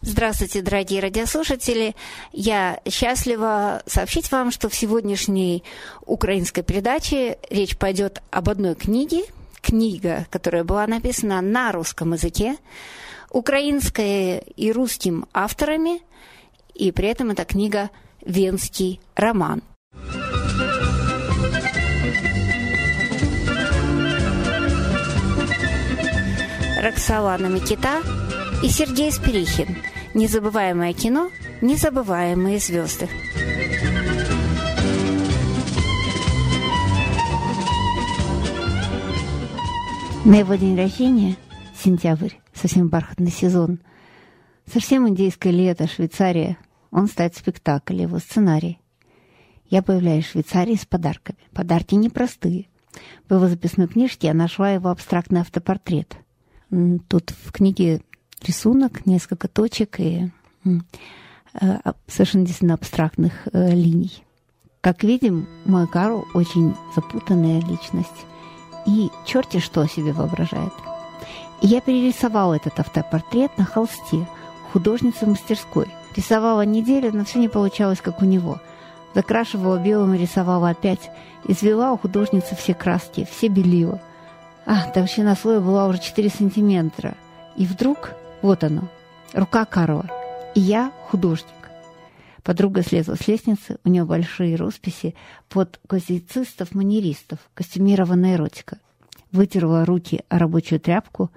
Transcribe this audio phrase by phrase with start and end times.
[0.00, 1.96] Здравствуйте, дорогие радиослушатели.
[2.32, 5.64] Я счастлива сообщить вам, что в сегодняшней
[6.06, 9.22] украинской передаче речь пойдет об одной книге,
[9.60, 12.56] книга, которая была написана на русском языке,
[13.30, 16.00] украинской и русским авторами,
[16.74, 17.90] и при этом эта книга
[18.24, 19.62] «Венский роман».
[26.80, 28.00] Роксолана Микита
[28.62, 29.76] и Сергей Спирихин.
[30.14, 31.30] Незабываемое кино,
[31.60, 33.08] незабываемые звезды.
[40.24, 41.36] На его день рождения,
[41.76, 43.80] сентябрь, совсем бархатный сезон,
[44.66, 46.58] совсем индейское лето, Швейцария,
[46.90, 48.80] он ставит спектакль, его сценарий.
[49.70, 51.38] Я появляюсь в Швейцарии с подарками.
[51.52, 52.66] Подарки непростые.
[53.28, 56.16] В его записной книжке я нашла его абстрактный автопортрет–
[57.08, 58.02] Тут в книге
[58.46, 60.30] рисунок, несколько точек и
[60.64, 64.22] э, совершенно действительно абстрактных э, линий.
[64.80, 68.26] Как видим, мой Карл очень запутанная личность
[68.86, 70.72] и черти что о себе воображает.
[71.60, 74.26] И я перерисовала этот автопортрет на холсте
[74.72, 75.88] художницы мастерской.
[76.16, 78.60] Рисовала неделю, но все не получалось, как у него.
[79.14, 81.10] Закрашивала белым и рисовала опять.
[81.46, 84.00] Извела у художницы все краски, все белила.
[84.66, 87.14] А, толщина слоя была уже 4 сантиметра.
[87.56, 88.88] И вдруг, вот оно,
[89.32, 90.10] рука Карла.
[90.54, 91.48] И я художник.
[92.42, 95.14] Подруга слезла с лестницы, у нее большие росписи
[95.48, 98.78] под классицистов-манеристов, костюмированная эротика.
[99.32, 101.30] Вытерла руки о рабочую тряпку,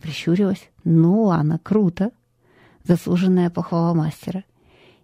[0.00, 0.68] прищурилась.
[0.84, 2.10] Ну, она круто.
[2.84, 4.44] Заслуженная похвала мастера.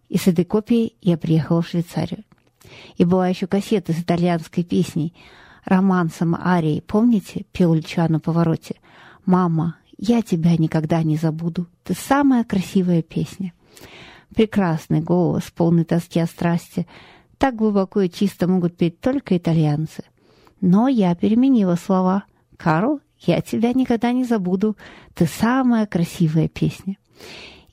[0.08, 2.24] И с этой копией я приехала в Швейцарию.
[2.96, 5.14] И была еще кассета с итальянской песней–
[5.64, 8.76] романсом Арии, помните, пел Ильича на повороте?
[9.24, 11.66] «Мама, я тебя никогда не забуду.
[11.82, 13.52] Ты самая красивая песня».
[14.34, 16.86] Прекрасный голос, полный тоски о страсти.
[17.38, 20.02] Так глубоко и чисто могут петь только итальянцы.
[20.60, 22.24] Но я переменила слова.
[22.56, 24.76] «Карл, я тебя никогда не забуду.
[25.14, 26.96] Ты самая красивая песня»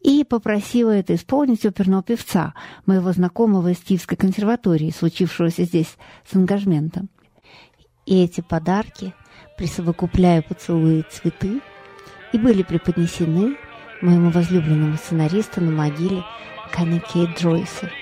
[0.01, 2.53] и попросила это исполнить оперного певца,
[2.85, 5.95] моего знакомого из Киевской консерватории, случившегося здесь
[6.29, 7.09] с ангажментом.
[8.05, 9.13] И эти подарки,
[9.57, 11.61] присовокупляя поцелуи цветы,
[12.31, 13.57] и были преподнесены
[14.01, 16.23] моему возлюбленному сценаристу на могиле
[16.71, 17.89] Канеке Джойса–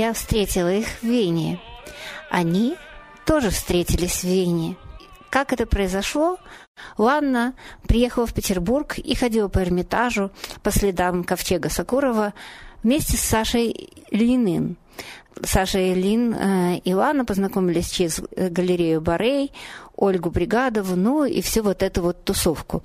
[0.00, 1.60] Я встретила их в Вене.
[2.30, 2.74] Они
[3.26, 4.78] тоже встретились в Вене.
[5.28, 6.38] Как это произошло?
[6.96, 7.52] Ланна
[7.86, 10.30] приехала в Петербург и ходила по Эрмитажу
[10.62, 12.32] по следам ковчега Сакурова
[12.82, 14.78] вместе с Сашей Линым.
[15.42, 19.52] Саша и Лин э, и Лана познакомились через э, галерею Барей,
[20.00, 22.82] Ольгу Бригадову, ну и всю вот эту вот тусовку.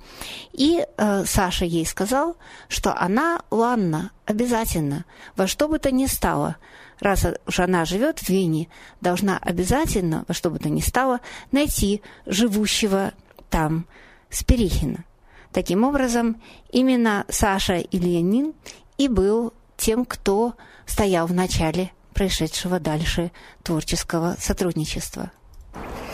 [0.52, 2.36] И э, Саша ей сказал,
[2.68, 5.04] что она, Ланна, обязательно,
[5.34, 6.56] во что бы то ни стало–
[7.00, 8.68] раз уж она живет в Вене,
[9.00, 11.20] должна обязательно, во что бы то ни стало,
[11.52, 13.12] найти живущего
[13.50, 13.86] там
[14.30, 15.04] Спирихина.
[15.52, 16.40] Таким образом,
[16.70, 18.52] именно Саша Ильянин
[18.98, 20.54] и был тем, кто
[20.84, 23.30] стоял в начале происшедшего дальше
[23.62, 25.30] творческого сотрудничества.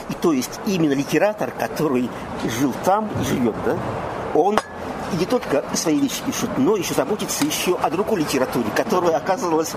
[0.09, 2.11] И то есть именно литератор, который
[2.45, 3.77] жил там и живет, да,
[4.35, 4.59] он
[5.13, 9.73] и не только свои вещи пишет, но еще заботится еще о другой литературе, которая оказывалась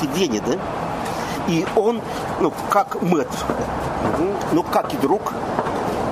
[0.00, 0.56] в Вене, да?
[1.48, 2.00] И он,
[2.40, 3.36] ну, как мэтр,
[4.52, 5.32] ну, как и друг,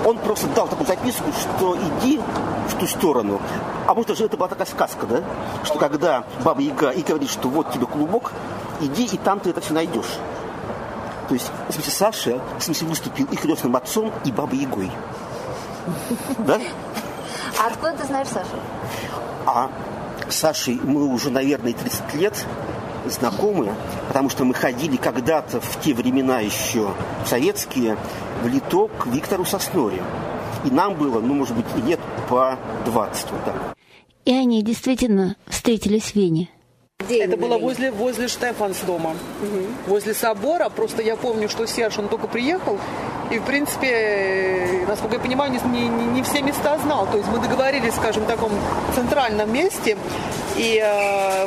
[0.05, 2.21] он просто дал такую записку, что иди
[2.69, 3.41] в ту сторону.
[3.87, 5.23] А может же это была такая сказка, да?
[5.65, 8.33] Что когда Баба Яга и говорит, что вот тебе клубок,
[8.81, 10.19] иди и там ты это все найдешь.
[11.29, 14.91] То есть, в смысле, Саша, в смысле, выступил и крестным отцом, и Бабой Ягой.
[16.39, 16.61] Да?
[17.59, 18.57] А откуда ты знаешь Сашу?
[19.47, 19.71] А
[20.29, 22.47] Сашей мы уже, наверное, 30 лет
[23.07, 23.73] знакомы,
[24.09, 26.93] потому что мы ходили когда-то в те времена еще
[27.25, 27.97] советские
[28.43, 30.03] в Литок к Виктору Сосноре.
[30.65, 33.77] И нам было, ну, может быть, лет по 20 вот так.
[34.25, 36.49] И они действительно встретились в Вене.
[36.99, 39.67] Где это было возле, возле Штефанс дома, угу.
[39.87, 40.71] возле собора.
[40.71, 42.79] Просто я помню, что Серж, он только приехал,
[43.31, 47.07] И, в принципе, насколько я понимаю, не, не, не все места знал.
[47.11, 48.51] То есть мы договорились, скажем, в таком
[48.95, 49.99] центральном месте.
[50.57, 51.47] И э,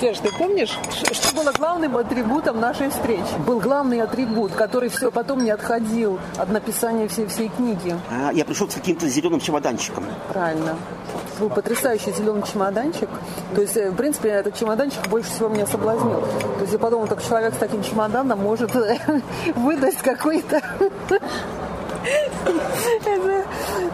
[0.00, 0.78] Серж, ты помнишь,
[1.12, 3.36] что было главным атрибутом нашей встречи?
[3.46, 7.94] Был главный атрибут, который все потом не отходил от написания всей, всей книги.
[8.10, 10.04] А, я пришел с каким-то зеленым чемоданчиком.
[10.32, 10.74] Правильно.
[11.38, 13.10] Был потрясающий зеленый чемоданчик.
[13.54, 16.20] То есть, э, в принципе, этот чемоданчик больше всего меня соблазнил.
[16.20, 18.70] То есть я подумал, так человек с таким чемоданом может
[19.54, 20.62] выдать какой-то
[22.44, 23.44] это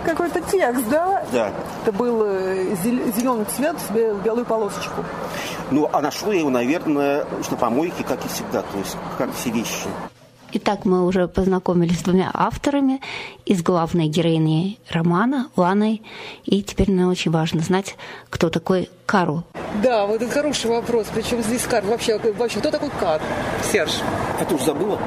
[0.04, 1.24] какой-то текст, да?
[1.32, 1.52] Да.
[1.82, 2.74] Это был э,
[3.16, 5.04] зеленый цвет в белую полосочку.
[5.70, 9.50] Ну, а нашел я его, наверное, что помойки, как и всегда, то есть как все
[9.50, 9.88] вещи.
[10.52, 13.00] Итак, мы уже познакомились с двумя авторами,
[13.44, 16.02] и с главной героиней романа, Ланой.
[16.44, 17.96] И теперь нам очень важно знать,
[18.30, 19.42] кто такой Карл.
[19.82, 21.08] Да, вот это хороший вопрос.
[21.12, 21.88] Причем здесь Карл.
[21.88, 23.20] Вообще, вообще кто такой Карл?
[23.70, 24.00] Серж.
[24.40, 24.98] А ты уже забыла?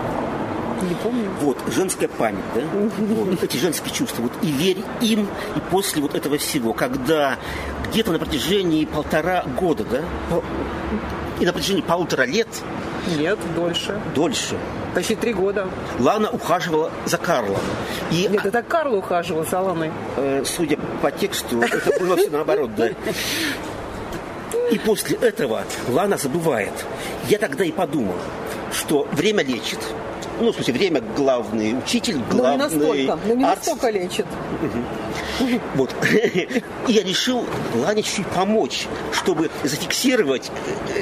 [0.81, 1.29] Не помню.
[1.41, 2.61] Вот, женская память, да?
[2.97, 4.23] Вот, эти женские чувства.
[4.23, 7.37] Вот и верь им, и после вот этого всего, когда
[7.89, 10.01] где-то на протяжении полтора года, да,
[11.39, 12.47] и на протяжении полутора лет
[13.17, 13.99] нет, дольше.
[14.13, 14.57] Дольше.
[14.93, 15.67] Почти три года.
[15.99, 17.61] Лана ухаживала за Карлом.
[18.11, 18.27] И...
[18.27, 19.91] Нет, это Карл ухаживал за Ланой.
[20.17, 22.89] Э, судя по тексту, это было все наоборот, да.
[24.71, 26.73] И после этого Лана забывает.
[27.27, 28.15] Я тогда и подумал,
[28.71, 29.79] что время лечит,
[30.39, 34.25] ну, в смысле, время главный учитель, главный но не настолько, но не настолько лечит.
[35.75, 35.94] Вот.
[36.03, 37.45] И я решил
[37.75, 40.51] Лане чуть помочь, чтобы зафиксировать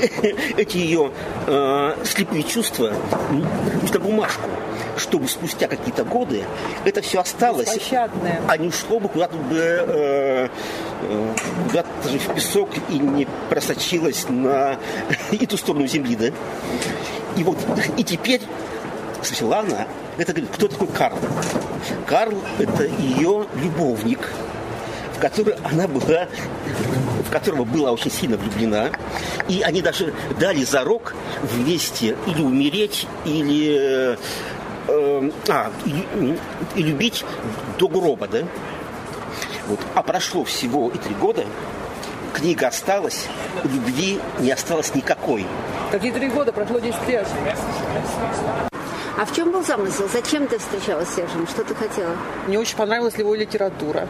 [0.57, 1.11] эти ее
[1.47, 2.93] э, слепые чувства
[3.93, 4.49] на бумажку,
[4.97, 6.43] чтобы спустя какие-то годы
[6.85, 7.69] это все осталось,
[8.47, 10.49] а не ушло бы куда-то бы э,
[11.01, 11.33] э,
[11.67, 14.77] куда-то в песок и не просочилось на
[15.31, 16.27] эту сторону земли, да?
[17.37, 17.57] И вот,
[17.97, 18.41] и теперь
[19.21, 19.87] Светлана,
[20.17, 21.17] это говорит, кто такой Карл?
[22.05, 24.19] Карл– это ее любовник,
[25.15, 26.27] в который она была,
[27.27, 28.89] в которого была очень сильно влюблена.
[29.47, 34.15] И они даже дали зарок вместе или умереть, или
[34.87, 36.37] э, а, и,
[36.75, 37.25] и любить
[37.77, 38.43] до гроба, да?
[39.67, 39.79] Вот.
[39.95, 41.45] А прошло всего и три года,
[42.33, 43.27] книга осталась,
[43.63, 45.45] любви не осталось никакой.
[45.91, 46.51] Какие три года?
[46.51, 47.27] Прошло 10 лет.
[49.17, 50.07] А в чем был замысел?
[50.13, 51.47] Зачем ты встречалась с Сержем?
[51.47, 52.15] Что ты хотела?
[52.45, 54.07] Мне очень понравилась его литература.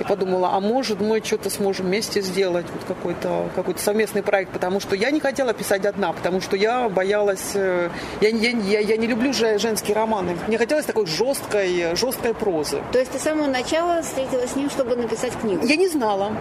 [0.00, 4.78] И подумала, а может мы что-то сможем вместе сделать, вот какой-то какой совместный проект, потому
[4.80, 7.88] что я не хотела писать одна, потому что я боялась, э,
[8.20, 10.36] я, я, я, я не люблю же женские романы.
[10.46, 12.82] Мне хотелось такой жесткой, жесткой прозы.
[12.92, 15.64] То есть ты с самого начала встретилась с ним, чтобы написать книгу?
[15.64, 16.32] Я не знала.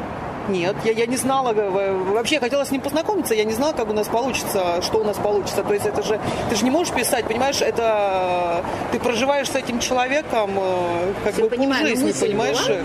[0.49, 3.89] Нет, я, я не знала, вообще я хотела с ним познакомиться, я не знала, как
[3.89, 5.63] у нас получится, что у нас получится.
[5.63, 6.19] То есть это же,
[6.49, 11.43] ты же не можешь писать, понимаешь, это ты проживаешь с этим человеком э, как Все
[11.43, 12.67] бы понимаю, жизни, понимаешь?
[12.67, 12.79] Была?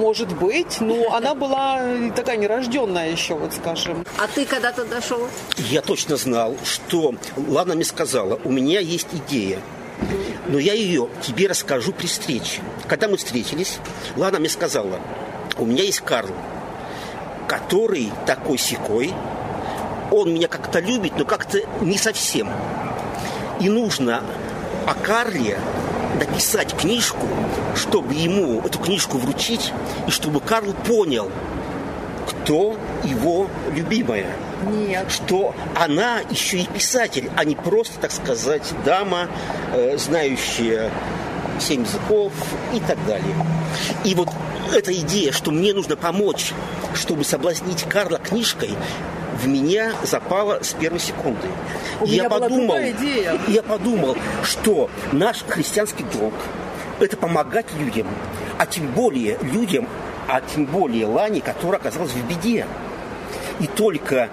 [0.00, 1.80] Может быть, но она была
[2.16, 4.06] такая нерожденная еще, вот скажем.
[4.16, 5.28] А ты когда то дошел?
[5.58, 7.14] Я точно знал, что
[7.46, 9.58] Лана мне сказала, у меня есть идея.
[10.48, 12.62] Но я ее тебе расскажу при встрече.
[12.86, 13.78] Когда мы встретились,
[14.16, 15.00] Лана мне сказала,
[15.58, 16.34] у меня есть Карл,
[17.46, 19.12] который такой секой,
[20.10, 22.48] он меня как-то любит, но как-то не совсем.
[23.60, 24.22] И нужно
[24.86, 25.58] о Карле
[26.18, 27.26] написать книжку,
[27.76, 29.72] чтобы ему эту книжку вручить,
[30.06, 31.30] и чтобы Карл понял,
[32.28, 34.26] кто его любимая.
[34.70, 35.10] Нет.
[35.10, 39.28] Что она еще и писатель, а не просто, так сказать, дама,
[39.74, 40.90] э, знающая
[41.60, 42.32] семь языков
[42.74, 43.34] и так далее.
[44.04, 44.28] И вот
[44.72, 46.52] эта идея, что мне нужно помочь,
[46.94, 48.70] чтобы соблазнить Карла книжкой,
[49.42, 51.48] в меня запала с первой секунды.
[52.00, 53.38] У и я подумал, идея.
[53.48, 56.34] я подумал, что наш христианский долг
[57.00, 58.08] это помогать людям,
[58.58, 59.88] а тем более людям,
[60.28, 62.66] а тем более Лане, которая оказалась в беде.
[63.60, 64.28] И только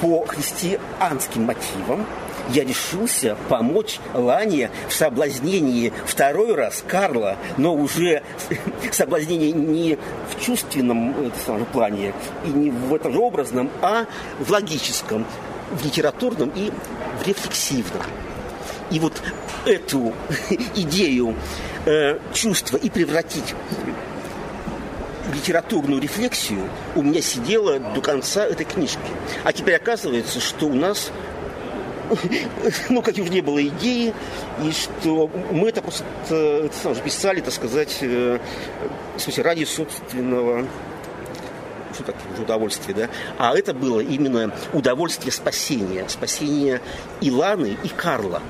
[0.00, 2.04] по христианским мотивам
[2.50, 8.22] я решился помочь Лане в соблазнении второй раз Карла, но уже
[8.92, 9.98] соблазнение не
[10.30, 12.12] в чувственном это, плане
[12.44, 14.06] и не в этом же образном, а
[14.38, 15.26] в логическом,
[15.72, 16.70] в литературном и
[17.20, 18.02] в рефлексивном.
[18.90, 19.20] И вот
[19.64, 20.12] эту
[20.76, 21.34] идею
[21.86, 23.54] э, чувства и превратить
[25.32, 28.98] литературную рефлексию у меня сидела до конца этой книжки.
[29.44, 31.10] А теперь оказывается, что у нас
[32.88, 34.14] ну, как уже не было идеи,
[34.62, 38.38] и что мы это просто это, писали, так сказать, э,
[39.16, 40.66] в смысле, ради собственного
[41.92, 46.80] все-таки удовольствие, да, а это было именно удовольствие спасения, спасения
[47.20, 48.42] Иланы и Карла.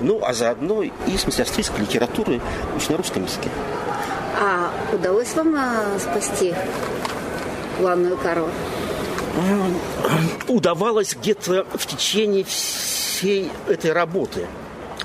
[0.00, 2.40] Ну, а заодно и, в смысле, австрийской литературы
[2.76, 3.48] уж на русском языке.
[4.40, 6.54] А удалось вам а, спасти
[7.80, 8.50] Ланну и Карла?
[10.46, 14.46] Удавалось где-то в течение всей этой работы.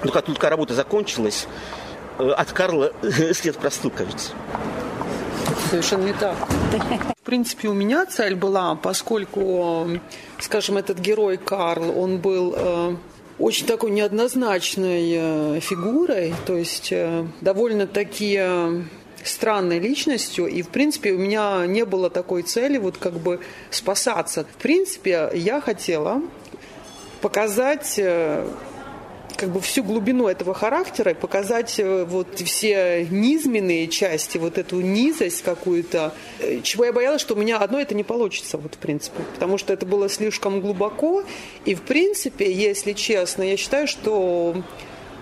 [0.04, 1.48] Но как только работа закончилась,
[2.20, 2.94] э, от Карла
[3.34, 4.34] след простыл, кажется.
[5.70, 6.36] Совершенно не так.
[7.20, 9.88] В принципе, у меня цель была, поскольку,
[10.40, 12.96] скажем, этот герой Карл, он был э,
[13.40, 18.84] очень такой неоднозначной э, фигурой, то есть э, довольно-таки э,
[19.28, 23.40] странной личностью, и, в принципе, у меня не было такой цели вот как бы
[23.70, 24.46] спасаться.
[24.46, 26.22] В принципе, я хотела
[27.22, 28.46] показать э,
[29.36, 34.82] как бы всю глубину этого характера и показать э, вот все низменные части, вот эту
[34.82, 38.78] низость какую-то, э, чего я боялась, что у меня одно это не получится, вот в
[38.78, 41.24] принципе, потому что это было слишком глубоко,
[41.66, 44.56] и в принципе, если честно, я считаю, что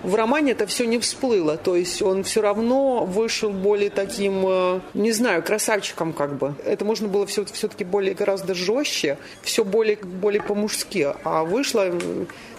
[0.04, 1.58] в романе это все не всплыло.
[1.58, 6.56] То есть он все равно вышел более таким, э, не знаю, красавчиком как бы.
[6.66, 11.08] Это можно было все, все-таки более гораздо жестче, все более, более по-мужски.
[11.24, 11.92] А вышло...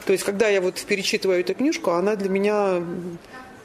[0.05, 2.83] То есть когда я вот перечитываю эту книжку, она для меня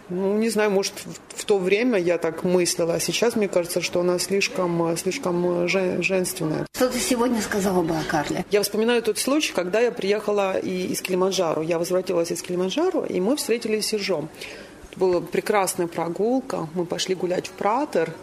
[0.10, 3.82] ну, не знаю, может, в, в то время я так мыслила, а сейчас мне кажется,
[3.82, 6.66] что она слишком, слишком жен, женственная.
[6.74, 8.46] Что ты сегодня сказала бы о Карле?
[8.50, 11.62] Я вспоминаю тот случай, когда я приехала и, из Килиманджаро.
[11.62, 14.30] Я возвратилась из Килиманджаро, и мы встретились с Сержом.
[14.90, 16.70] Это была прекрасная прогулка.
[16.74, 18.14] Мы пошли гулять в Пратер.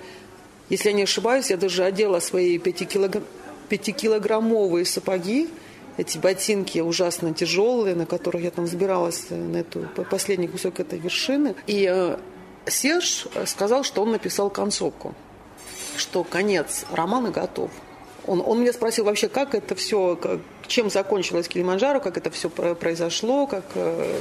[0.70, 5.50] Если я не ошибаюсь, я даже одела свои пятикилограммовые сапоги,
[5.96, 11.54] эти ботинки ужасно тяжелые, на которых я там взбиралась на эту последний кусок этой вершины.
[11.66, 12.16] И э,
[12.66, 15.14] Серж сказал, что он написал концовку,
[15.96, 17.70] что конец романа готов.
[18.26, 22.48] Он, он меня спросил вообще, как это все, как, чем закончилось Килиманджаро, как это все
[22.48, 24.20] произошло, как, э,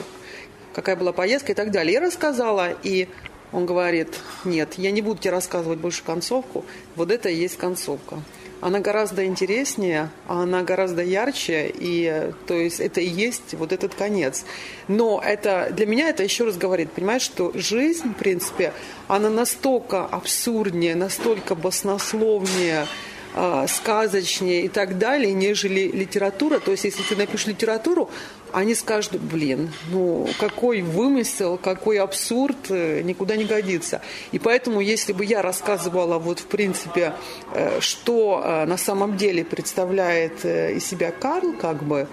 [0.74, 1.94] какая была поездка и так далее.
[1.94, 3.08] Я рассказала, и
[3.51, 6.65] он говорит, нет, я не буду тебе рассказывать больше концовку,
[6.96, 8.20] вот это и есть концовка
[8.63, 14.46] она гораздо интереснее, она гораздо ярче, и то есть это и есть вот этот конец.
[14.88, 18.72] Но это для меня это еще раз говорит, понимаешь, что жизнь, в принципе,
[19.10, 22.88] она настолько абсурднее, настолько баснословнее,
[23.36, 26.60] а, сказочнее и так далее, нежели литература.
[26.60, 28.10] То есть, если ты напишешь литературу,
[28.53, 34.01] они скажут, блин, ну какой вымысел, какой абсурд, э, никуда не годится.
[34.31, 37.13] И поэтому, если бы я рассказывала вот в принципе,
[37.53, 42.07] э, что э, на самом деле представляет из себя Карл, как бы,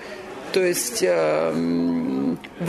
[0.53, 1.05] то есть в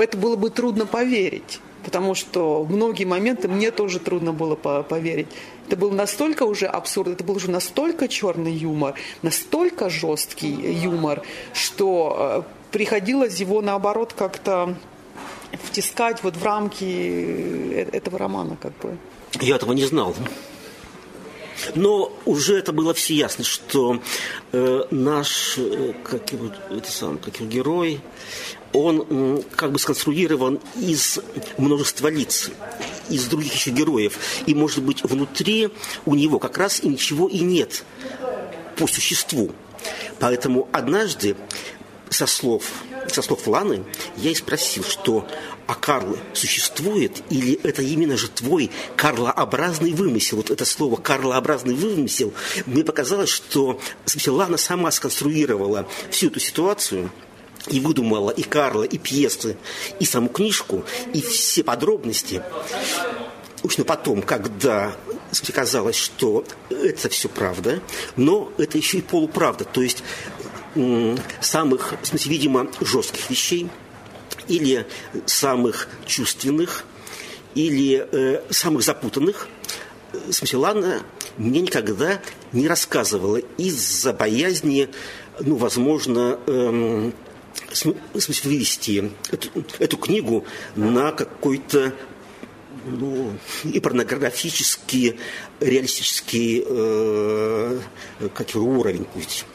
[0.01, 5.25] это было бы трудно поверить потому что многие моменты мне тоже трудно было поверить.
[5.65, 11.23] Это был настолько уже абсурд, это был уже настолько черный юмор, настолько жесткий юмор,
[11.53, 14.75] что приходилось его наоборот как-то
[15.63, 18.97] втискать вот в рамки э, этого романа как бы.
[19.39, 20.15] Я этого не знал.
[21.75, 24.01] Но уже это было все ясно, что
[24.51, 28.01] э, наш э, как его, это сам, как его герой,
[28.73, 31.19] он как бы сконструирован из
[31.57, 32.49] множества лиц,
[33.09, 34.17] из других еще героев.
[34.45, 35.69] И, может быть, внутри
[36.05, 37.83] у него как раз и ничего и нет
[38.77, 39.51] по существу.
[40.19, 41.35] Поэтому однажды
[42.11, 42.63] со слов,
[43.07, 43.83] со слов Ланы
[44.17, 45.27] я и спросил, что
[45.65, 50.37] а Карл существует или это именно же твой карлообразный вымысел?
[50.37, 52.33] Вот это слово карлообразный вымысел,
[52.67, 53.79] мне показалось, что
[54.27, 57.09] Лана сама сконструировала всю эту ситуацию–
[57.67, 59.57] и выдумала и Карла, и пьесы,
[59.99, 62.41] и саму книжку, и все подробности.
[63.63, 64.95] Уж но потом, когда
[65.53, 67.79] казалось, что это все правда,
[68.15, 70.03] но это еще и полуправда, то есть
[71.39, 73.69] самых, в смысле, видимо, жестких вещей,
[74.47, 74.87] или
[75.25, 76.85] самых чувственных,
[77.55, 79.47] или э, самых запутанных,
[80.13, 81.03] в смысле, Лана
[81.37, 84.89] мне никогда не рассказывала из-за боязни,
[85.39, 87.13] ну, возможно, эм,
[87.69, 89.49] в смысле, вывести эту,
[89.79, 91.93] эту книгу на какой-то
[92.85, 93.31] ну,
[93.63, 95.19] и порнографический,
[95.59, 97.79] реалистический э,
[98.33, 99.45] как уровень пусть.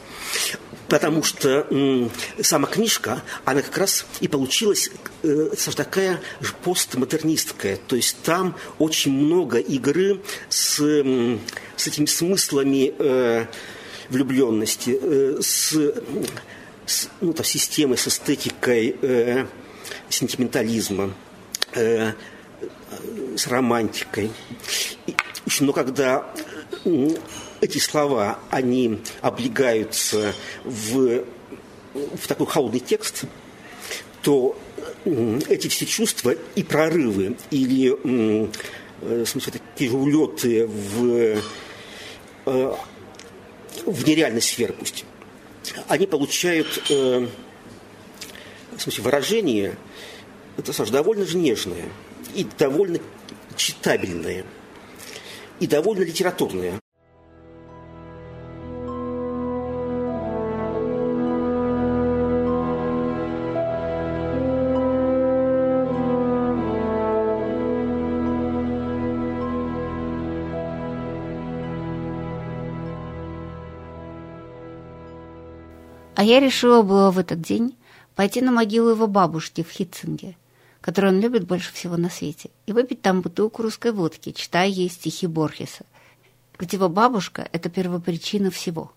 [0.89, 1.67] Потому что
[2.41, 4.89] сама книжка, она как раз и получилась
[5.23, 6.21] э, такая
[6.63, 7.77] постмодернистская.
[7.87, 10.79] То есть там очень много игры с,
[11.75, 13.47] с этими смыслами э,
[14.09, 15.75] влюбленности, э, с
[16.87, 19.45] с, ну, там, системой, с эстетикой э,
[20.09, 21.13] сентиментализма,
[21.73, 22.13] э,
[23.35, 24.31] с романтикой.
[25.05, 25.15] И,
[25.59, 26.25] но когда
[27.61, 30.33] эти слова, они облегаются
[30.63, 31.23] в,
[31.93, 33.25] в такой холодный текст,
[34.21, 34.57] то
[35.05, 38.47] эти все чувства и прорывы, или
[39.01, 41.41] э, смысле, такие же улеты в,
[42.45, 42.75] э,
[43.85, 45.05] в нереальной сферы, пусть,
[45.87, 47.27] они получают э,
[48.77, 49.77] в смысле, выражение,
[50.71, 51.85] Саша, довольно же нежное
[52.35, 52.99] и довольно
[53.55, 54.45] читабельное,
[55.59, 56.79] и довольно литературное.
[76.17, 77.77] А я решила было в этот день
[78.15, 80.35] пойти на могилу его бабушки в Хитцинге,
[80.81, 84.89] которую он любит больше всего на свете, и выпить там бутылку русской водки, читая ей
[84.89, 85.85] стихи Борхеса.
[86.57, 88.91] Ведь его бабушка– это первопричина всего.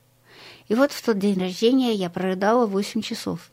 [0.68, 3.50] И вот в тот день рождения я прорыдала восемь часов.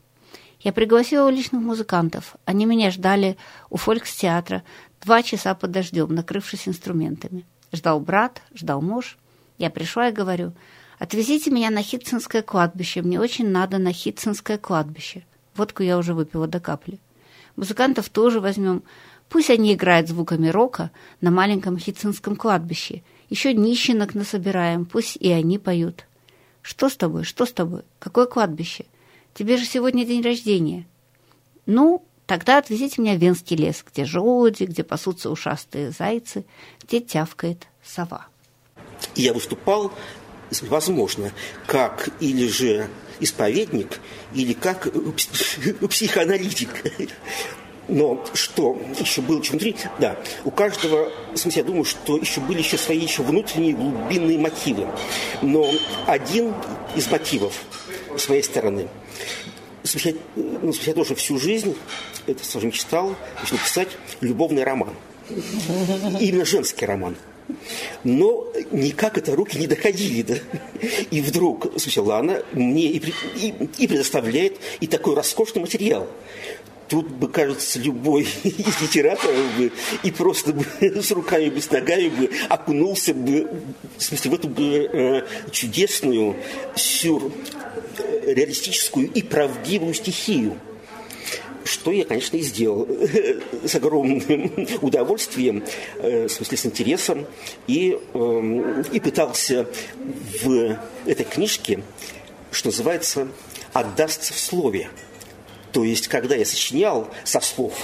[0.60, 2.36] Я пригласила уличных музыкантов.
[2.46, 3.36] Они меня ждали
[3.68, 4.62] у фолькс-театра
[5.02, 7.44] два часа под дождем, накрывшись инструментами.
[7.70, 9.18] Ждал брат, ждал муж.
[9.58, 10.54] Я пришла и говорю–
[10.98, 13.02] Отвезите меня на Хитцинское кладбище.
[13.02, 15.24] Мне очень надо на Хитцинское кладбище.
[15.54, 16.98] Водку я уже выпила до капли.
[17.56, 18.82] Музыкантов тоже возьмем.
[19.28, 20.90] Пусть они играют звуками рока
[21.20, 23.02] на маленьком Хитцинском кладбище.
[23.30, 26.06] Еще нищенок насобираем, пусть и они поют.
[26.62, 27.24] Что с тобой?
[27.24, 27.82] Что с тобой?
[27.98, 28.84] Какое кладбище?
[29.34, 30.86] Тебе же сегодня день рождения.
[31.66, 36.44] Ну, тогда отвезите меня в Венский лес, где желуди, где пасутся ушастые зайцы,
[36.82, 38.26] где тявкает сова.
[39.14, 39.92] Я выступал
[40.62, 41.32] возможно,
[41.66, 42.88] как или же
[43.20, 44.00] исповедник,
[44.34, 44.88] или как
[45.90, 46.70] психоаналитик.
[47.88, 49.74] Но что еще было чем внутри?
[49.98, 54.38] Да, у каждого, в смысле, я думаю, что еще были еще свои еще внутренние глубинные
[54.38, 54.86] мотивы.
[55.40, 55.70] Но
[56.06, 56.52] один
[56.94, 57.54] из мотивов
[58.16, 58.88] с моей стороны,
[59.82, 61.74] в смысле, ну, в смысле, я тоже всю жизнь,
[62.26, 63.88] это сложно читал, начал писать
[64.20, 64.94] любовный роман.
[66.20, 67.16] Именно женский роман–
[68.04, 70.22] но никак это руки не доходили.
[70.22, 70.36] Да?
[71.10, 76.08] И вдруг, слушай, Лана мне и, и, и предоставляет и такой роскошный материал.
[76.88, 79.70] Тут бы, кажется, любой из литераторов бы
[80.02, 83.46] и просто бы с руками бы, с ногами бы окунулся бы,
[83.98, 86.36] в смысле, в эту бы э, чудесную,
[86.74, 90.56] сюрреалистическую и правдивую стихию
[91.68, 92.88] что я, конечно, и сделал
[93.64, 95.62] с огромным удовольствием,
[95.98, 97.26] э, в смысле с интересом,
[97.66, 99.66] и, эм, и пытался
[100.42, 101.82] в этой книжке,
[102.50, 103.28] что называется,
[103.74, 104.88] отдастся в слове.
[105.72, 107.74] То есть, когда я сочинял со слов,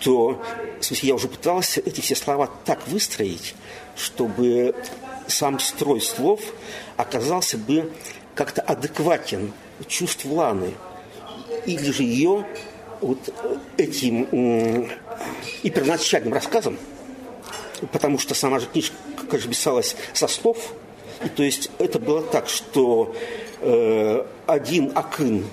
[0.00, 0.42] то
[0.78, 3.54] в смысле, я уже пытался эти все слова так выстроить,
[3.96, 4.74] чтобы
[5.26, 6.40] сам строй слов
[6.96, 7.90] оказался бы
[8.34, 9.52] как-то адекватен
[9.88, 10.74] чувству Ланы–
[11.66, 12.46] или же ее
[13.00, 13.18] вот
[13.76, 14.88] этим
[15.62, 16.78] и первоначальным рассказом,
[17.92, 18.94] потому что сама же книжка,
[19.32, 20.74] же писалась со слов,
[21.24, 23.14] и то есть это было так, что
[23.60, 25.44] э, один акын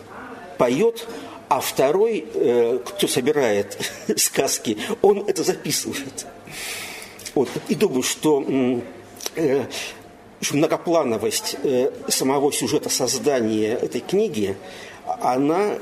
[0.58, 1.08] поет,
[1.48, 3.78] а второй, э, кто собирает
[4.18, 6.26] сказки, он это записывает.
[7.36, 7.50] Вот.
[7.68, 8.44] И думаю, что
[9.36, 9.66] э,
[10.52, 14.56] многоплановость э, самого сюжета создания этой книги,
[15.22, 15.78] она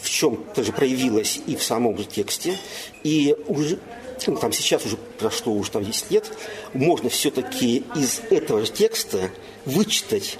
[0.00, 2.56] в чем-то же проявилось и в самом же тексте,
[3.02, 3.78] и уже
[4.26, 6.32] ну, там сейчас уже прошло уже там 10 лет,
[6.72, 9.30] можно все-таки из этого же текста
[9.64, 10.38] вычитать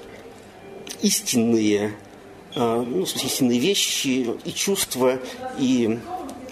[1.01, 1.93] истинные,
[2.55, 5.19] э, ну, в смысле, истинные вещи и чувства,
[5.59, 5.99] и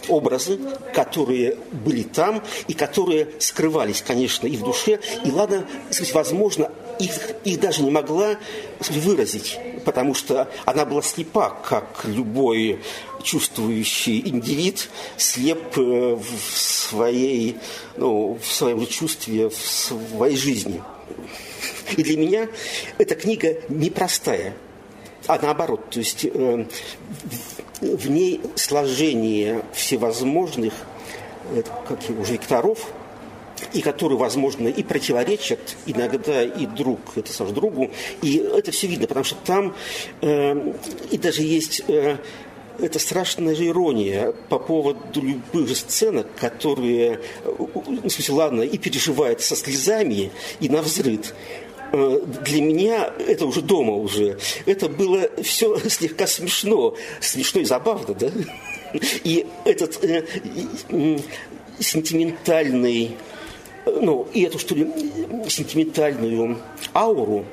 [0.08, 0.60] образы,
[0.94, 5.00] которые были там и которые скрывались, конечно, и в душе.
[5.26, 5.65] И ладно,
[6.13, 8.38] возможно, их, их даже не могла
[8.89, 12.79] выразить, потому что она была слепа, как любой
[13.23, 17.58] чувствующий индивид слеп э, в своей,
[17.97, 20.81] ну, в своем чувстве, в своей жизни.
[21.97, 22.47] И для меня
[22.97, 24.53] эта книга непростая,
[25.27, 26.65] а наоборот, то есть э,
[27.81, 30.73] в ней сложение всевозможных,
[31.51, 32.91] э, как уже векторов,
[33.75, 37.91] и которые, возможно, и противоречат иногда и друг это сам другу.
[38.21, 39.75] И это все видно, потому что там
[40.21, 40.73] э,
[41.11, 42.17] и даже есть э,
[42.79, 47.49] это страшная же ирония по поводу любых же сценок, которые, э,
[48.03, 51.33] в смысле, ладно, и переживает со слезами, и на взрыв.
[51.91, 54.38] Э, для меня это уже дома уже.
[54.65, 58.31] Это было все слегка смешно, смешно и забавно, да?
[59.23, 60.25] И этот э,
[60.89, 61.17] э,
[61.79, 63.17] сентиментальный
[63.86, 64.88] ну, и эту, что ли,
[65.48, 66.58] сентиментальную
[66.93, 67.45] ауру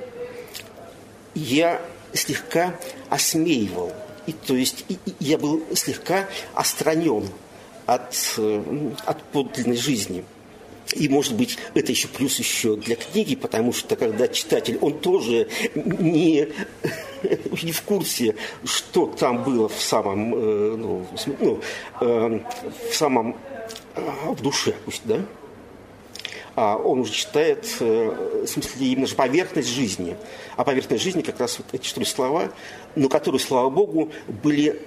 [1.35, 1.81] я
[2.12, 2.75] слегка
[3.09, 3.92] осмеивал.
[4.27, 7.29] И, то есть и, и я был слегка отстранен
[7.87, 10.25] от, э, от подлинной жизни.
[10.95, 15.49] И, может быть, это еще плюс еще для книги, потому что когда читатель, он тоже
[15.75, 16.49] не,
[17.62, 21.07] не в курсе, что там было в самом, э, ну,
[21.40, 21.61] ну,
[22.01, 22.40] э,
[22.90, 23.37] в самом,
[23.95, 25.21] в душе, пусть, да,
[26.55, 30.17] он уже читает, в смысле, именно же поверхность жизни.
[30.57, 32.51] А поверхность жизни как раз вот эти ли слова,
[32.95, 34.81] но которые, слава богу, были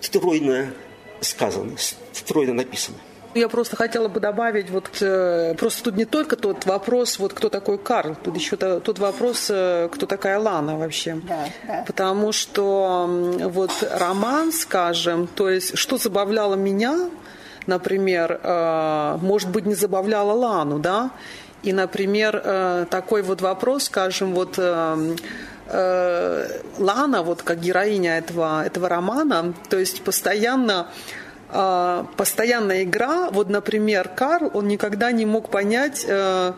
[0.00, 0.72] стройно
[1.20, 1.76] сказаны,
[2.12, 2.98] стройно написаны.
[3.34, 7.50] Я просто хотела бы добавить, вот э, просто тут не только тот вопрос, вот кто
[7.50, 11.20] такой Карл, тут еще тот вопрос, э, кто такая Лана вообще.
[11.28, 11.84] Да, да.
[11.86, 13.06] Потому что
[13.44, 17.10] вот роман, скажем, то есть что забавляло меня,
[17.66, 21.10] например, э, может быть, не забавляло Лану, да,
[21.62, 25.16] и, например, такой вот вопрос, скажем, вот Лана,
[27.22, 30.86] вот как героиня этого, этого романа, то есть постоянно
[31.48, 33.30] постоянная игра.
[33.30, 36.52] Вот, например, Карл, он никогда не мог понять, э,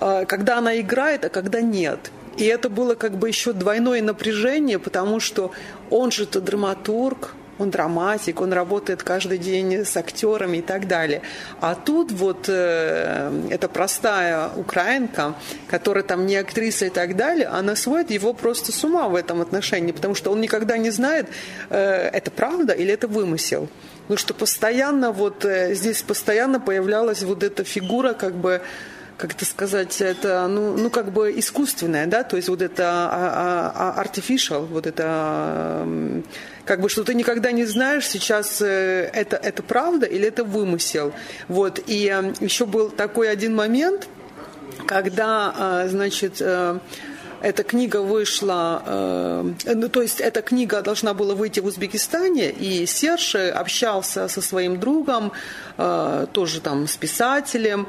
[0.00, 2.10] э, когда она играет, а когда нет.
[2.36, 5.52] И это было как бы еще двойное напряжение, потому что
[5.90, 11.22] он же-то драматург, он драматик, он работает каждый день с актерами и так далее.
[11.60, 15.34] А тут вот э, эта простая украинка,
[15.68, 19.40] которая там не актриса и так далее, она сводит его просто с ума в этом
[19.40, 21.28] отношении, потому что он никогда не знает,
[21.68, 23.68] э, это правда или это вымысел.
[24.08, 28.62] Ну что постоянно вот э, здесь постоянно появлялась вот эта фигура как бы
[29.20, 33.72] как это сказать, это, ну, ну, как бы искусственное, да, то есть вот это а,
[33.74, 35.86] а, а, artificial, вот это,
[36.64, 41.12] как бы, что ты никогда не знаешь, сейчас э, это, это правда или это вымысел.
[41.48, 44.08] Вот, и э, еще был такой один момент,
[44.86, 46.40] когда, значит,
[47.42, 52.86] эта книга вышла, э, ну, то есть эта книга должна была выйти в Узбекистане, и
[52.86, 55.32] Серж общался со своим другом,
[55.78, 57.86] э, тоже там с писателем,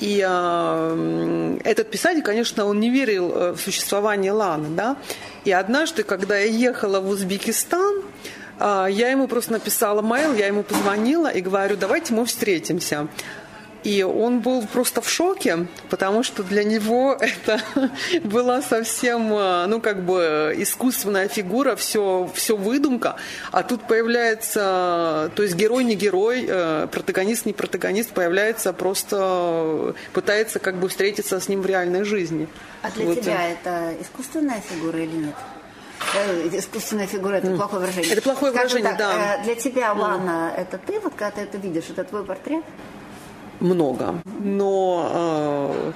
[0.00, 4.96] и э, этот писатель, конечно, он не верил э, в существование Ланы, да.
[5.44, 8.02] И однажды, когда я ехала в Узбекистан,
[8.58, 13.08] э, я ему просто написала mail, я ему позвонила и говорю, давайте мы встретимся.
[13.84, 17.60] И он был просто в шоке, потому что для него это
[18.24, 23.16] была совсем, э, ну, как бы искусственная фигура, все, все выдумка.
[23.52, 30.58] А тут появляется, то есть герой не герой, э, протагонист не протагонист, появляется просто, пытается
[30.58, 32.48] как бы встретиться с ним в реальной жизни.
[32.82, 33.20] А для вот.
[33.20, 35.34] тебя это искусственная фигура или нет?
[36.14, 38.12] Э, искусственная фигура это плохое выражение.
[38.12, 39.44] Это плохое Скажу выражение, так, да.
[39.44, 40.60] Для тебя, Лана, mm.
[40.60, 42.64] это ты, вот когда ты это видишь, это твой портрет?
[43.60, 44.22] Много.
[44.40, 45.92] Но э,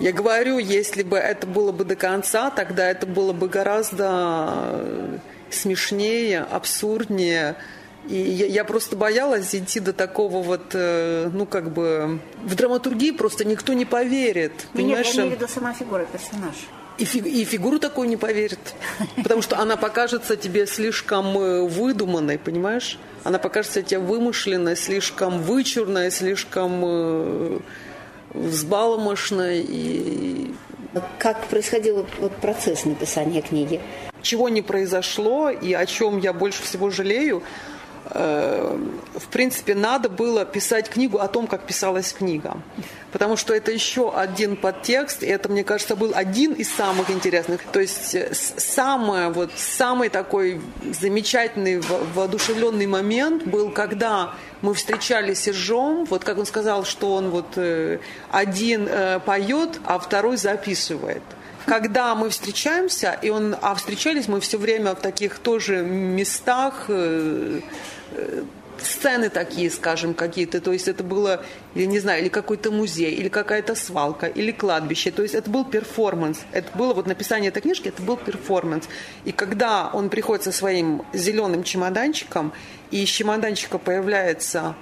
[0.00, 6.40] я говорю, если бы это было бы до конца, тогда это было бы гораздо смешнее,
[6.40, 7.56] абсурднее.
[8.08, 12.20] И я, я просто боялась идти до такого вот, э, ну, как бы...
[12.42, 14.66] В драматургии просто никто не поверит.
[14.74, 16.54] Нет, я имею в виду сама фигура, персонаж.
[16.98, 18.74] И, фиг, и фигуру такую не поверит.
[19.16, 22.98] Потому что она покажется тебе слишком э, выдуманной, понимаешь?
[23.24, 27.58] Она покажется тебе вымышленной, слишком вычурной, слишком э,
[28.34, 29.64] взбаломошной.
[29.66, 30.54] И...
[31.18, 33.80] Как происходил вот процесс написания книги?
[34.22, 37.42] Чего не произошло и о чем я больше всего жалею–
[38.10, 42.56] в принципе, надо было писать книгу о том, как писалась книга.
[43.12, 47.62] Потому что это еще один подтекст, и это, мне кажется, был один из самых интересных.
[47.72, 50.60] То есть э, самый, вот, самый такой
[51.00, 57.30] замечательный, воодушевленный момент был, когда мы встречались с Сержом, вот как он сказал, что он
[57.30, 58.88] вот э, один
[59.24, 61.22] поет, а второй записывает
[61.66, 66.90] когда мы встречаемся, и он, а встречались мы все время в таких тоже местах,
[68.78, 70.60] сцены такие, скажем, какие-то.
[70.60, 75.10] То есть это было, я не знаю, или какой-то музей, или какая-то свалка, или кладбище.
[75.10, 76.40] То есть это был перформанс.
[76.52, 78.88] Это было вот написание этой книжки, это был перформанс.
[79.24, 82.52] И когда он приходит со своим зеленым чемоданчиком,
[82.90, 84.74] и из чемоданчика появляется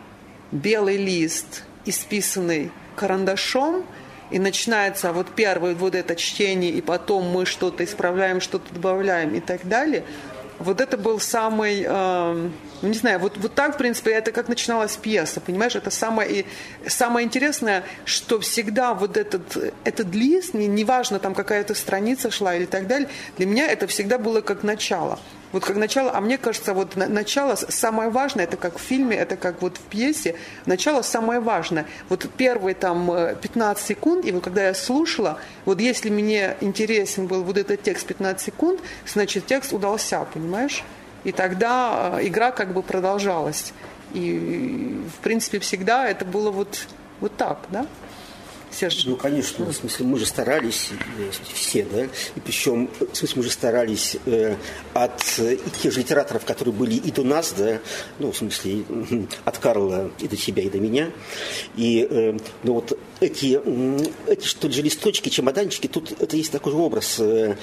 [0.50, 3.84] белый лист, исписанный карандашом,
[4.30, 9.40] и начинается вот первое вот это чтение, и потом мы что-то исправляем, что-то добавляем и
[9.40, 10.04] так далее–
[10.62, 12.48] вот это был самый, э,
[12.82, 15.76] не знаю, вот, вот так, в принципе, это как начиналась пьеса, понимаешь?
[15.76, 16.46] Это самое, и,
[16.88, 22.66] самое интересное, что всегда вот этот, этот лист, не, неважно, там какая-то страница шла или
[22.66, 25.18] так далее, для меня это всегда было как начало.
[25.52, 29.36] Вот как начало, а мне кажется, вот начало самое важное, это как в фильме, это
[29.36, 30.34] как вот в пьесе,
[30.64, 31.86] начало самое важное.
[32.08, 33.10] Вот первые там
[33.40, 37.82] 15 э, секунд, и вот когда я слушала, вот если мне интересен был вот этот
[37.82, 40.82] текст 15 секунд, значит текст удался, понимаешь?
[41.24, 43.74] И тогда э, игра как бы продолжалась.
[44.14, 46.86] И, в принципе, всегда это было вот,
[47.20, 47.86] вот так, да?
[48.72, 49.04] Серж?
[49.04, 53.42] Ну, конечно, в смысле, мы же старались, э, все, да, и причем, в смысле, мы
[53.44, 54.56] же старались э,
[54.94, 57.80] от э, тех же литераторов, которые были и до нас, да,
[58.18, 58.84] ну, в смысле,
[59.44, 61.10] от Карла и до тебя, и до меня,
[61.76, 63.60] и, э, ну, вот эти,
[64.26, 67.56] эти, что ли, листочки, чемоданчики, тут это есть такой же образ, э,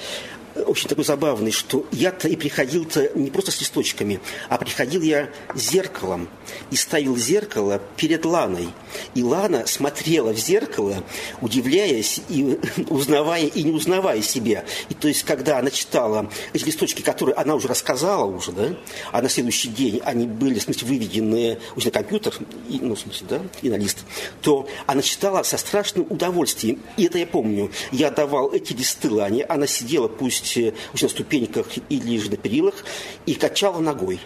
[0.62, 6.28] очень такой забавный, что я-то и приходил-то не просто с листочками, а приходил я зеркалом
[6.70, 8.68] и ставил зеркало перед Ланой.
[9.14, 11.04] И Лана смотрела в зеркало,
[11.40, 14.64] удивляясь и узнавая и не узнавая себя.
[14.88, 18.76] И то есть, когда она читала эти листочки, которые она уже рассказала уже, да,
[19.12, 22.34] а на следующий день они были, в смысле, выведены уже на компьютер,
[22.68, 23.98] и, ну, в смысле, да, и на лист,
[24.42, 26.80] то она читала со страшным удовольствием.
[26.96, 27.70] И это я помню.
[27.92, 32.84] Я давал эти листы Лане, она сидела, пусть есть на ступеньках или же на перилах,
[33.26, 34.20] и качала ногой,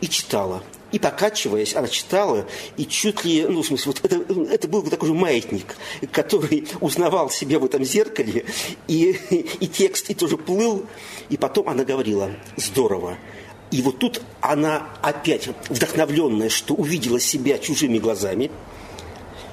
[0.00, 0.62] и читала.
[0.90, 2.46] И покачиваясь, она читала,
[2.76, 5.74] и чуть ли, ну, в смысле, вот это, это был такой же маятник,
[6.10, 8.44] который узнавал себя в этом зеркале,
[8.88, 9.18] и,
[9.60, 10.84] и текст и тоже плыл,
[11.30, 13.16] и потом она говорила, здорово.
[13.70, 18.50] И вот тут она опять вдохновленная, что увидела себя чужими глазами–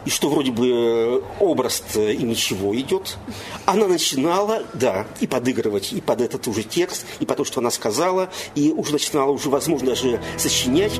[0.06, 3.18] и что вроде бы э, образ и ничего идет.
[3.66, 7.72] Она начинала, да, и подыгрывать, и под этот уже текст, и по то, что она
[7.72, 11.00] сказала, и уже начинала уже, возможно, даже сочинять.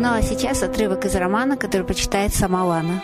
[0.00, 3.02] Ну а сейчас отрывок из романа, который почитает сама Лана.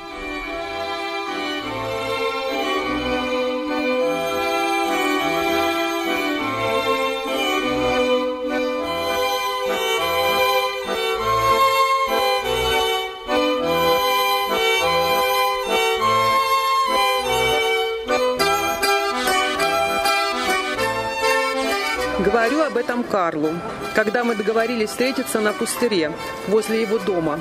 [23.11, 23.51] Карлу,
[23.95, 26.13] когда мы договорились встретиться на пустыре
[26.49, 27.41] возле его дома.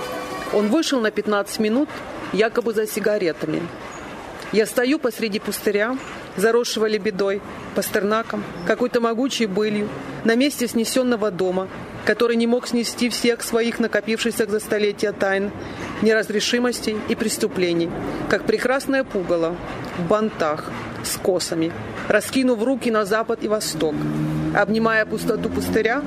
[0.54, 1.90] Он вышел на 15 минут,
[2.34, 3.62] якобы за сигаретами.
[4.52, 5.98] Я стою посреди пустыря,
[6.38, 7.42] заросшего лебедой,
[7.76, 9.90] пастернаком, какой-то могучей былью,
[10.24, 11.68] на месте снесенного дома,
[12.06, 15.52] который не мог снести всех своих накопившихся за столетия тайн,
[16.02, 17.90] неразрешимостей и преступлений,
[18.30, 19.56] как прекрасное пугало
[19.98, 20.72] в бантах
[21.04, 21.72] с косами,
[22.08, 23.96] раскинув руки на запад и восток,
[24.56, 26.02] обнимая пустоту пустыря,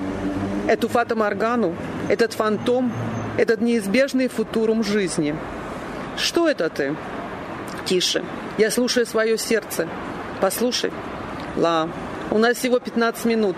[0.66, 1.74] эту фатоморгану,
[2.08, 2.92] этот фантом,
[3.37, 5.34] этот неизбежный футурум жизни.
[6.16, 6.96] Что это ты?
[7.84, 8.24] Тише.
[8.56, 9.87] Я слушаю свое сердце.
[10.40, 10.92] Послушай.
[11.56, 11.88] Ла,
[12.30, 13.56] у нас всего 15 минут.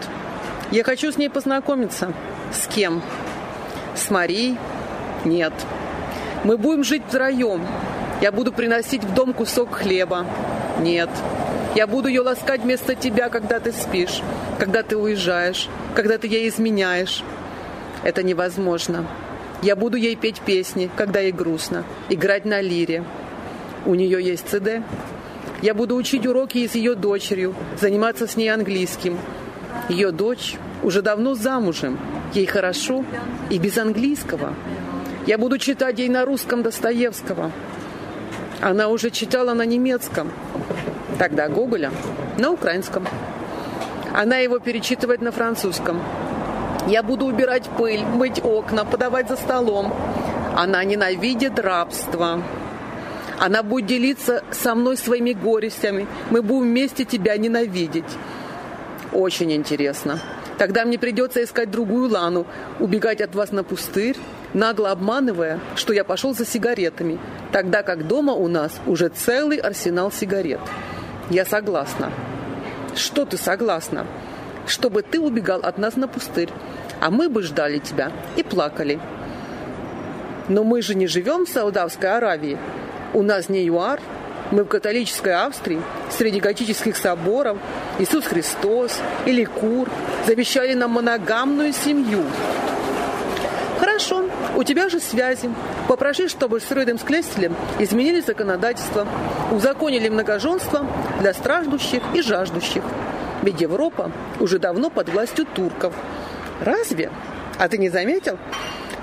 [0.70, 2.12] Я хочу с ней познакомиться.
[2.52, 3.02] С кем?
[3.96, 4.58] С Марией?
[5.24, 5.52] Нет.
[6.44, 7.66] Мы будем жить втроем.
[8.20, 10.26] Я буду приносить в дом кусок хлеба.
[10.80, 11.10] Нет.
[11.76, 14.22] Я буду ее ласкать вместо тебя, когда ты спишь,
[14.58, 17.22] когда ты уезжаешь, когда ты ей изменяешь.
[18.02, 19.06] Это невозможно.
[19.62, 23.04] Я буду ей петь песни, когда ей грустно, играть на лире.
[23.86, 24.82] У нее есть ЦД.
[25.62, 29.16] Я буду учить уроки с ее дочерью, заниматься с ней английским.
[29.88, 31.98] Ее дочь уже давно замужем,
[32.34, 33.04] ей хорошо
[33.48, 34.54] и без английского.
[35.26, 37.52] Я буду читать ей на русском Достоевского.
[38.60, 40.32] Она уже читала на немецком
[41.20, 41.92] тогда Гоголя,
[42.38, 43.06] на украинском.
[44.14, 46.00] Она его перечитывает на французском.
[46.86, 49.92] Я буду убирать пыль, мыть окна, подавать за столом.
[50.56, 52.42] Она ненавидит рабство.
[53.38, 56.06] Она будет делиться со мной своими горестями.
[56.30, 58.16] Мы будем вместе тебя ненавидеть.
[59.12, 60.20] Очень интересно.
[60.56, 62.46] Тогда мне придется искать другую Лану,
[62.78, 64.16] убегать от вас на пустырь,
[64.54, 67.18] нагло обманывая, что я пошел за сигаретами,
[67.52, 70.60] тогда как дома у нас уже целый арсенал сигарет.
[71.30, 72.12] Я согласна.
[72.96, 74.04] Что ты согласна?
[74.66, 76.50] Чтобы ты убегал от нас на пустырь,
[77.00, 78.98] а мы бы ждали тебя и плакали.
[80.48, 82.58] Но мы же не живем в Саудовской Аравии.
[83.14, 84.00] У нас не ЮАР,
[84.50, 87.58] мы в католической Австрии, среди готических соборов,
[88.00, 89.88] Иисус Христос или Кур
[90.26, 92.24] завещали нам моногамную семью.
[93.78, 95.50] Хорошо, у тебя же связи.
[95.88, 99.06] Попроси, чтобы с Рыдом Склестелем изменили законодательство,
[99.50, 100.86] узаконили многоженство
[101.20, 102.82] для страждущих и жаждущих.
[103.42, 105.94] Ведь Европа уже давно под властью турков.
[106.60, 107.10] Разве?
[107.58, 108.38] А ты не заметил?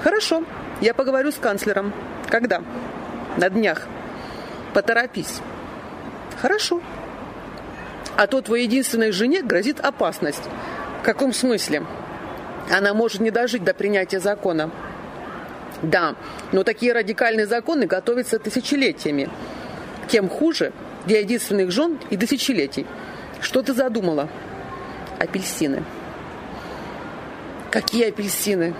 [0.03, 0.43] Хорошо,
[0.81, 1.93] я поговорю с канцлером.
[2.29, 2.61] Когда?
[3.37, 3.87] На днях.
[4.73, 5.41] Поторопись.
[6.41, 6.81] Хорошо.
[8.15, 10.43] А то твоей единственной жене грозит опасность.
[11.01, 11.83] В каком смысле?
[12.71, 14.71] Она может не дожить до принятия закона.
[15.81, 16.15] Да,
[16.51, 19.29] но такие радикальные законы готовятся тысячелетиями.
[20.07, 20.71] Тем хуже
[21.05, 22.87] для единственных жен и тысячелетий.
[23.41, 24.29] Что ты задумала?
[25.19, 25.83] Апельсины.
[27.69, 28.73] Какие апельсины?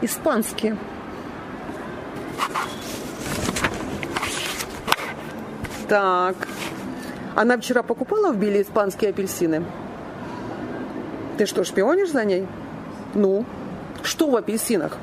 [0.00, 0.78] Испанские.
[5.88, 6.36] Так.
[7.34, 9.64] Она вчера покупала в Билли испанские апельсины?
[11.36, 12.46] Ты что, шпионишь за ней?
[13.14, 13.44] Ну,
[14.02, 14.98] что в апельсинах?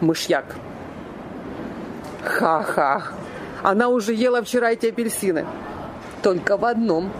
[0.00, 0.56] Мышьяк.
[2.24, 3.02] Ха-ха.
[3.62, 5.46] Она уже ела вчера эти апельсины.
[6.22, 7.10] Только в одном.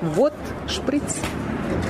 [0.00, 0.34] Вот
[0.68, 1.20] шприц.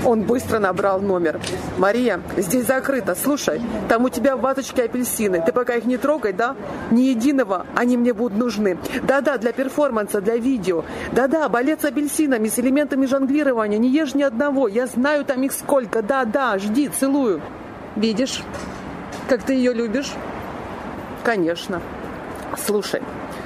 [0.05, 1.40] Он быстро набрал номер.
[1.79, 3.14] «Мария, здесь закрыто.
[3.14, 5.42] Слушай, там у тебя в ваточке апельсины.
[5.44, 6.57] Ты пока их не трогай, да?
[6.90, 7.66] Ни единого.
[7.75, 8.79] Они мне будут нужны.
[9.03, 10.85] Да-да, для перформанса, для видео.
[11.12, 13.79] Да-да, балет с апельсинами, с элементами жонглирования.
[13.79, 14.68] Не ешь ни одного.
[14.68, 16.03] Я знаю там их сколько.
[16.03, 17.40] Да-да, жди, целую».
[17.94, 18.42] Видишь,
[19.29, 20.13] как ты ее любишь?
[21.25, 21.81] Конечно.
[22.67, 23.03] Слушай,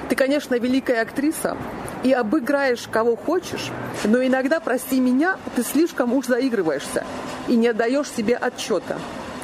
[0.08, 1.56] ты, конечно, великая актриса,
[2.02, 3.70] и обыграешь кого хочешь,
[4.04, 7.04] но иногда, прости меня, ты слишком уж заигрываешься
[7.48, 8.98] и не отдаешь себе отчета.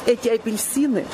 [0.07, 1.05] Эти апельсины,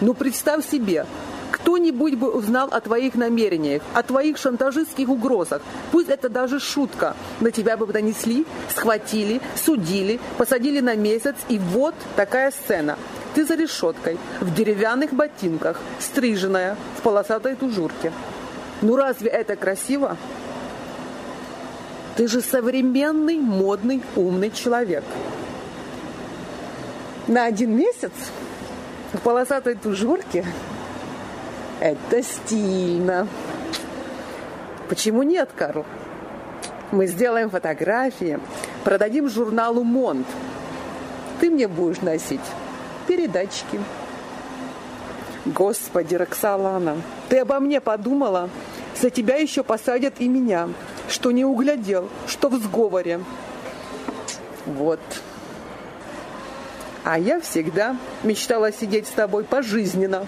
[0.00, 1.06] ну представь себе,
[1.50, 5.62] кто-нибудь бы узнал о твоих намерениях, о твоих шантажистских угрозах.
[5.92, 7.16] Пусть это даже шутка.
[7.40, 12.98] На тебя бы донесли, схватили, судили, посадили на месяц, и вот такая сцена.
[13.34, 18.12] Ты за решеткой, в деревянных ботинках, стриженная, в полосатой тужурке.
[18.80, 20.16] Ну разве это красиво?
[22.16, 25.02] Ты же современный, модный, умный человек.
[27.26, 28.12] На один месяц
[29.12, 30.44] в полосатой тужурке
[31.80, 33.26] это стильно.
[34.88, 35.84] Почему нет, Карл?
[36.92, 38.38] Мы сделаем фотографии,
[38.84, 40.26] продадим журналу Монт.
[41.40, 42.40] Ты мне будешь носить
[43.14, 43.80] передатчики.
[45.46, 46.96] Господи, Роксолана,
[47.28, 48.48] ты обо мне подумала?
[49.00, 50.68] За тебя еще посадят и меня,
[51.08, 53.20] что не углядел, что в сговоре.
[54.66, 55.00] Вот.
[57.04, 60.26] А я всегда мечтала сидеть с тобой пожизненно.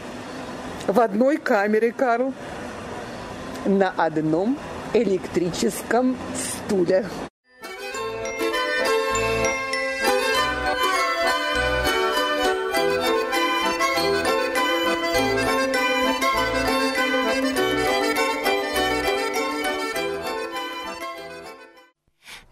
[0.87, 2.35] В одной камере, Карл.
[3.64, 4.59] На одном
[4.92, 7.07] электрическом стуле.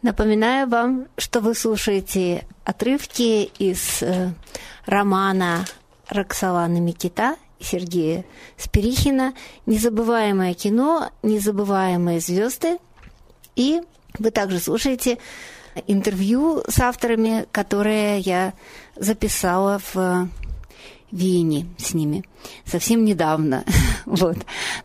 [0.05, 4.33] Напоминаю вам, что вы слушаете отрывки из э,
[4.85, 5.65] романа
[6.11, 8.27] Роксолана Микита Сергея
[8.59, 9.33] Спирихина
[9.65, 12.77] «Незабываемое кино, незабываемые звезды».
[13.57, 13.81] И
[14.19, 15.17] вы также слушаете
[15.87, 18.53] интервью с авторами, которые я
[18.97, 20.29] записала в
[21.11, 22.25] Вене с ними
[22.67, 23.65] совсем недавно.
[24.07, 24.37] вот.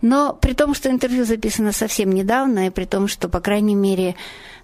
[0.01, 4.15] Но при том, что интервью записано совсем недавно, и при том, что, по крайней мере,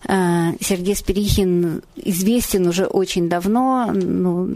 [0.07, 4.55] э, Сергей Спирихин известен уже очень давно, ну,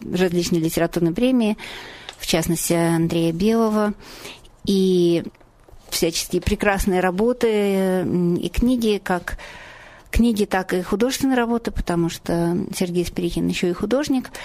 [0.00, 1.56] различные литературные премии,
[2.18, 3.94] в частности, Андрея Белого,
[4.64, 5.24] и
[5.90, 8.04] всяческие прекрасные работы
[8.40, 9.38] и книги, как
[10.10, 14.30] книги, так и художественные работы, потому что Сергей Спирихин еще и художник–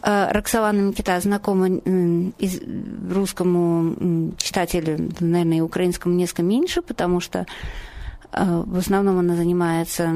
[0.00, 1.80] Роксолана Микита знакома
[3.10, 7.46] русскому читателю, наверное, и украинскому несколько меньше, потому что
[8.32, 10.12] э, в основном она занимается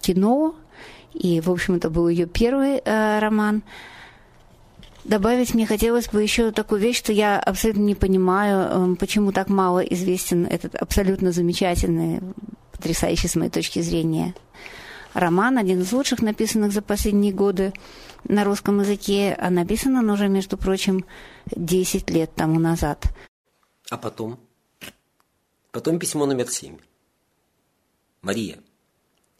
[0.00, 0.54] кино,
[1.14, 3.62] и, в общем, это был ее первый э, роман.
[5.04, 9.80] Добавить мне хотелось бы еще такую вещь, что я абсолютно не понимаю, почему так мало
[9.80, 12.20] известен этот абсолютно замечательный,
[12.72, 14.34] потрясающий с моей точки зрения
[15.14, 17.72] роман, один из лучших написанных за последние годы
[18.28, 21.04] на русском языке, а написан он уже, между прочим,
[21.54, 23.04] 10 лет тому назад.
[23.90, 24.40] А потом?
[25.70, 26.78] Потом письмо номер 7.
[28.22, 28.58] Мария.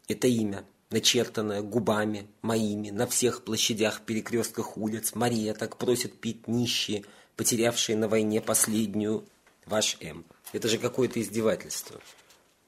[0.09, 5.15] Это имя, начертанное губами моими на всех площадях, перекрестках улиц.
[5.15, 7.05] Мария так просит пить нищие,
[7.37, 9.25] потерявшие на войне последнюю
[9.67, 10.25] ваш М.
[10.53, 12.01] Это же какое-то издевательство.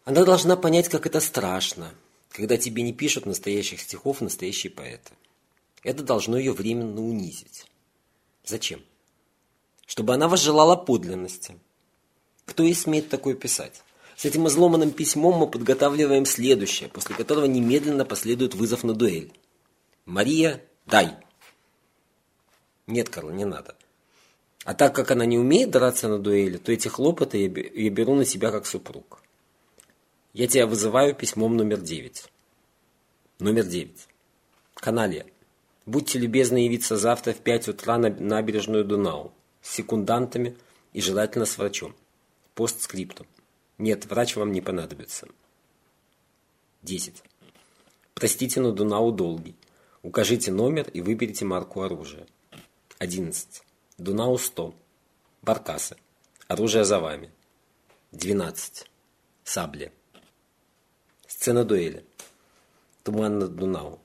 [0.04, 1.92] Она должна понять, как это страшно,
[2.30, 5.12] когда тебе не пишут настоящих стихов настоящие поэты.
[5.82, 7.66] Это должно ее временно унизить.
[8.44, 8.80] Зачем?
[9.86, 11.58] Чтобы она возжелала подлинности.
[12.44, 13.82] Кто и смеет такое писать?
[14.16, 19.32] С этим изломанным письмом мы подготавливаем следующее, после которого немедленно последует вызов на дуэль.
[20.06, 21.16] Мария, дай.
[22.86, 23.76] Нет, Карл, не надо.
[24.64, 28.24] А так как она не умеет драться на дуэли, то эти хлопоты я беру на
[28.24, 29.22] себя как супруг.
[30.32, 32.24] Я тебя вызываю письмом номер девять.
[33.38, 34.08] Номер девять.
[34.74, 35.26] Каналия.
[35.88, 39.32] Будьте любезны явиться завтра в пять утра на набережную Дунау
[39.62, 40.54] с секундантами
[40.92, 41.96] и желательно с врачом.
[42.54, 43.26] Постскриптум.
[43.78, 45.26] Нет, врач вам не понадобится.
[46.82, 47.22] 10.
[48.12, 49.56] Простите, но Дунау долгий.
[50.02, 52.26] Укажите номер и выберите марку оружия.
[52.98, 53.62] 11.
[53.96, 54.74] Дунау 100.
[55.40, 55.96] Баркасы.
[56.48, 57.30] Оружие за вами.
[58.12, 58.84] 12.
[59.42, 59.90] Сабли.
[61.26, 62.04] Сцена дуэли.
[63.04, 64.00] Туман над Дунау.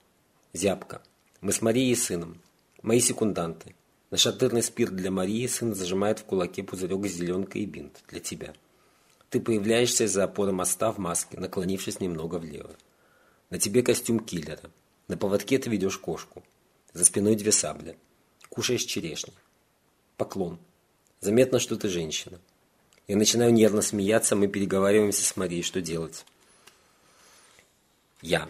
[0.53, 1.01] Зябка.
[1.43, 2.39] Мы с Марией и сыном.
[2.83, 3.75] Мои секунданты.
[4.11, 8.53] Нашатырный спирт для Марии сын зажимает в кулаке пузырек с зеленкой и бинт для тебя.
[9.29, 12.73] Ты появляешься из-за опоры моста в маске, наклонившись немного влево.
[13.49, 14.71] На тебе костюм киллера.
[15.09, 16.43] На поводке ты ведешь кошку.
[16.93, 17.97] За спиной две сабли.
[18.47, 19.33] Кушаешь черешню.
[20.15, 20.59] Поклон.
[21.19, 22.39] Заметно, что ты женщина.
[23.09, 26.23] Я начинаю нервно смеяться, мы переговариваемся с Марией, что делать.
[28.21, 28.49] Я.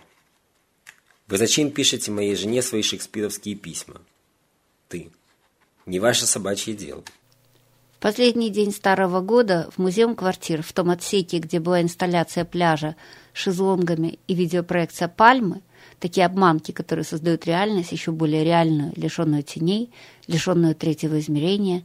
[1.28, 4.02] Вы зачем пишете моей жене свои шекспировские письма?
[4.90, 5.10] Ты.
[5.86, 7.04] Не ваше собачье дело.
[8.00, 12.98] Последний день старого года в музеум квартир, в том отсеке, где была инсталляция пляжа
[13.34, 15.62] с шезлонгами и видеопроекция пальмы,
[16.00, 19.90] такие обманки, которые создают реальность еще более реальную, лишенную теней,
[20.28, 21.84] лишенную третьего измерения.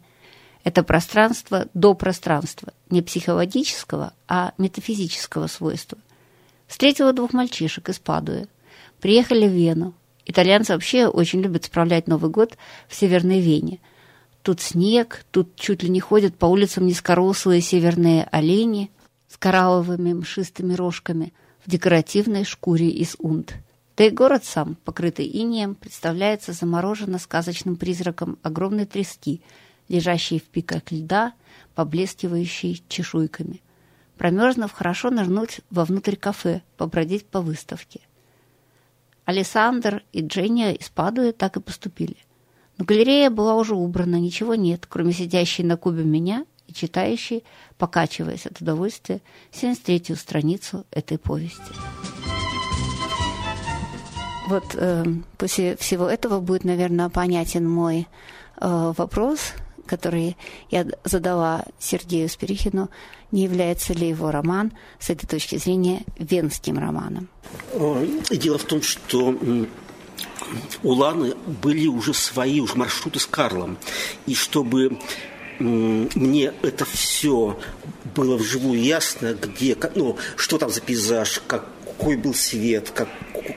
[0.65, 5.99] Это пространство до пространства, не психологического, а метафизического свойства.
[6.67, 8.49] Встретила двух мальчишек из Падуи.
[9.01, 9.95] Приехали в Вену.
[10.27, 13.81] Итальянцы вообще очень любят справлять Новый год в Северной Вене.
[14.43, 18.91] Тут снег, тут чуть ли не ходят по улицам низкорослые северные олени
[19.29, 21.33] с коралловыми мшистыми рожками
[21.65, 23.55] в декоративной шкуре из унт.
[23.97, 29.43] Да и город сам, покрытый инеем, представляется замороженно сказочным призраком огромной трески,
[29.89, 31.33] лежащей в пиках льда,
[31.75, 33.61] поблескивающей чешуйками.
[34.17, 38.01] Промерзнув, хорошо нырнуть вовнутрь кафе, побродить по выставке.
[39.29, 42.17] Александр и Дженни из Падуи так и поступили.
[42.79, 47.45] Но галерея была уже убрана, ничего нет, кроме сидящей на кубе меня и читающей,
[47.77, 49.21] покачиваясь от удовольствия,
[49.53, 51.61] 73-ю страницу этой повести.
[54.49, 55.05] Вот э,
[55.37, 58.09] после всего этого будет, наверное, понятен мой
[58.59, 59.53] э, вопрос,
[59.89, 60.37] который
[60.71, 62.91] я задала Сергею Спирихину,
[63.33, 67.29] не является ли его роман с этой точки зрения венским романом.
[68.31, 69.35] Дело в том, что
[70.83, 73.77] у Ланы были уже свои уже маршруты с Карлом.
[74.27, 74.99] И чтобы
[75.59, 77.59] мне это все
[78.15, 81.43] было вживую ясно, где, ну, что там за пейзаж,
[81.99, 83.09] какой был свет, как,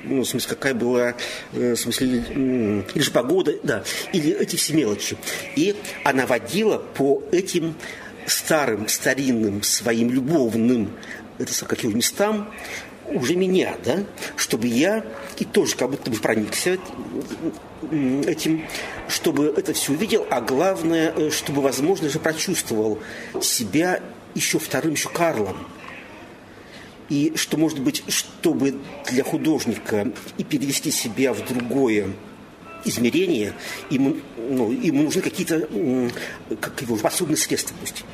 [0.04, 1.14] ну, в смысле, какая была,
[1.54, 3.84] э, в смысле, или же погода, да,
[4.14, 5.16] или эти все мелочи.
[5.56, 7.76] И она водила по этим
[8.26, 10.92] старым, старинным, своим любовным,
[11.38, 12.52] это как его местам,
[13.06, 14.04] уже меня, да,
[14.38, 15.06] чтобы я
[15.38, 16.80] и тоже как будто бы проникся
[18.26, 18.66] этим,
[19.08, 23.00] чтобы это все увидел, а главное, э, чтобы, возможно, же прочувствовал
[23.40, 24.00] себя
[24.34, 25.58] еще вторым, еще Карлом.
[27.12, 32.08] И что, может быть, чтобы для художника и перевести себя в другое
[32.86, 33.54] измерение,
[33.90, 35.68] ему, ну, ему нужны какие-то
[36.62, 38.06] как его, способные средства пусть.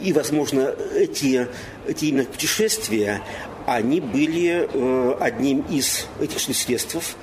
[0.00, 1.48] И, возможно, эти,
[1.86, 3.20] эти именно путешествия,
[3.66, 7.14] они были э, одним из этих средств,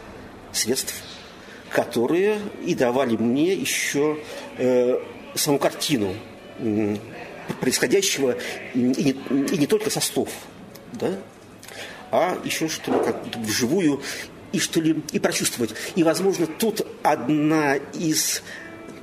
[0.51, 0.93] средств,
[1.71, 4.19] которые и давали мне еще
[4.59, 4.99] э,
[5.33, 6.13] саму картину
[6.59, 6.95] э,
[7.59, 8.37] происходящего
[8.75, 9.99] и не, и не только со
[10.99, 11.19] да,
[12.11, 14.01] а еще что как вживую
[14.51, 15.73] и что ли и прочувствовать.
[15.95, 18.43] И, возможно, тут одна из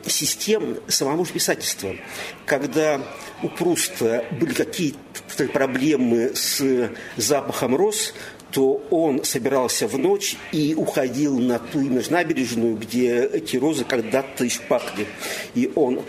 [0.07, 1.95] систем самого же писательства.
[2.47, 3.01] Когда
[3.43, 8.15] у Пруста были какие-то проблемы с запахом роз,
[8.53, 14.61] то он собирался в ночь и уходил на ту набережную, где эти розы когда-то еще
[14.63, 15.07] пахли.
[15.55, 16.03] И он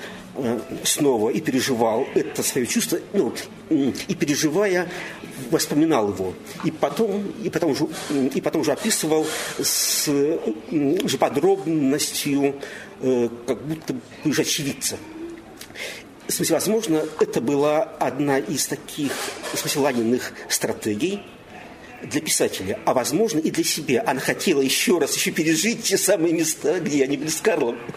[0.83, 3.33] снова и переживал это свое чувство, ну,
[3.69, 4.89] и переживая,
[5.49, 6.33] воспоминал его.
[6.63, 7.87] И потом, и потом, уже,
[8.33, 9.25] и потом уже описывал
[9.61, 12.55] с уже подробностью,
[13.01, 14.97] э, как будто бы уже очевидца.
[16.27, 19.11] В смысле, возможно, это была одна из таких,
[19.53, 21.21] в смысле, Ланиных стратегий
[22.03, 24.03] для писателя, а возможно и для себя.
[24.05, 27.77] Она хотела еще раз еще пережить те самые места, где они были с Карлом.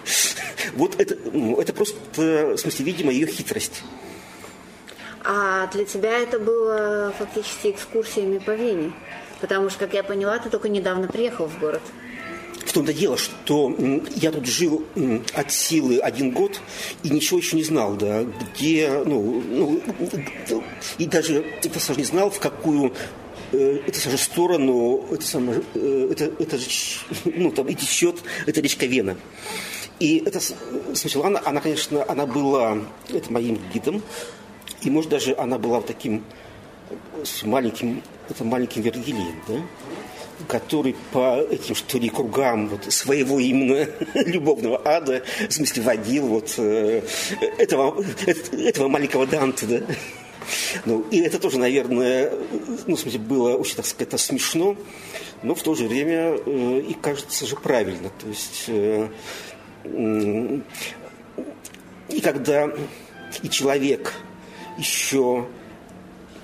[0.74, 3.82] Вот это, ну, это просто, в смысле, видимо, ее хитрость.
[5.22, 8.92] А для тебя это было фактически экскурсиями по Вене?
[9.40, 11.82] Потому что, как я поняла, ты только недавно приехал в город.
[12.66, 13.74] В том-то дело, что
[14.16, 14.84] я тут жил
[15.34, 16.60] от силы один год
[17.02, 19.82] и ничего еще не знал, да, где, ну, ну
[20.98, 22.94] и даже просто не знал, в какую
[23.52, 26.68] это же сторону, это, самое, э, это, это же,
[27.24, 29.16] ну, там и течет, это речка Вена.
[30.00, 30.40] И это
[30.94, 32.78] сначала она, она, конечно, она была
[33.08, 34.02] это моим гидом,
[34.82, 36.24] и, может, даже она была таким
[37.22, 39.54] с маленьким, это маленьким Вергилием, да?
[40.48, 46.54] который по этим, что ли, кругам вот, своего именно любовного ада, в смысле, водил вот
[46.58, 47.02] э,
[47.58, 48.02] этого,
[48.52, 49.94] этого маленького Данте, да?
[50.84, 52.32] Ну, и это тоже, наверное,
[52.86, 54.76] ну, в смысле, было очень, так сказать, смешно,
[55.42, 58.10] но в то же время э, и кажется же правильно.
[58.20, 59.08] То есть, э,
[59.84, 60.60] э,
[62.08, 62.70] и когда
[63.42, 64.14] и человек
[64.78, 65.46] еще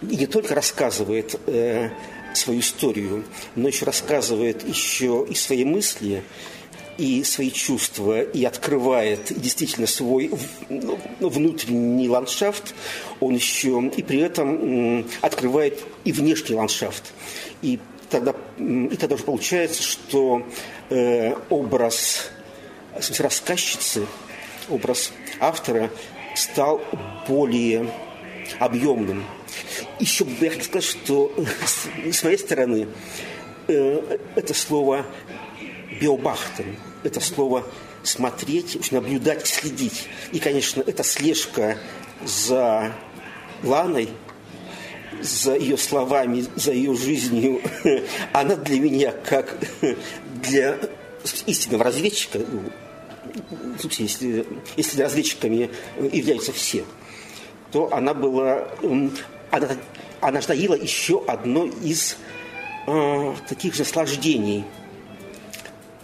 [0.03, 1.91] и не только рассказывает э,
[2.35, 3.25] свою историю,
[3.55, 6.23] но еще рассказывает еще и свои мысли,
[7.01, 10.31] и свои чувства, и открывает действительно свой
[10.69, 12.75] ну, внутренний ландшафт,
[13.21, 17.15] он еще и при этом открывает и внешний ландшафт.
[17.63, 17.79] И
[18.11, 20.47] тогда, и тогда уже получается, что
[20.91, 22.31] э, образ
[23.19, 24.07] рассказчицы,
[24.69, 25.91] образ автора
[26.35, 26.83] стал
[27.27, 27.91] более
[28.59, 29.25] объемным.
[29.99, 31.33] Еще бы я хотел сказать, что
[32.13, 32.89] с моей стороны
[33.69, 35.07] э, это слово
[35.99, 37.65] «биобахтен», это слово
[38.03, 40.09] смотреть, наблюдать, следить.
[40.33, 41.79] И, конечно, это слежка
[42.25, 42.93] за
[43.63, 44.09] Ланой,
[45.21, 47.61] за ее словами, за ее жизнью,
[48.33, 49.59] она для меня как
[50.43, 50.79] для
[51.47, 54.47] истинного разведчика, ну, если,
[54.77, 55.71] если разведчиками
[56.13, 56.85] являются все,
[57.71, 58.69] то она была,
[59.51, 59.69] она,
[60.21, 62.17] она таила еще одно из
[62.87, 64.65] э, таких же наслаждений.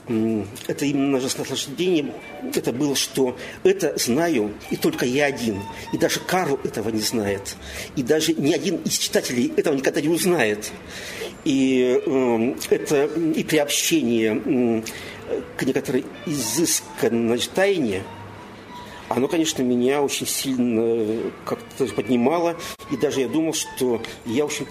[0.08, 2.12] Это именно же наслаждение,
[2.54, 5.60] это было, что это знаю, и только я один.
[5.92, 7.56] И даже Карл этого не знает.
[7.96, 10.70] И даже ни один из читателей этого никогда не узнает.
[11.44, 14.82] И э, это и приобщение
[15.56, 18.02] к некоторой изысканной тайне–
[19.08, 22.56] оно, конечно, меня очень сильно э, как-то поднимало.
[22.90, 24.66] И даже я думал, что я, в общем,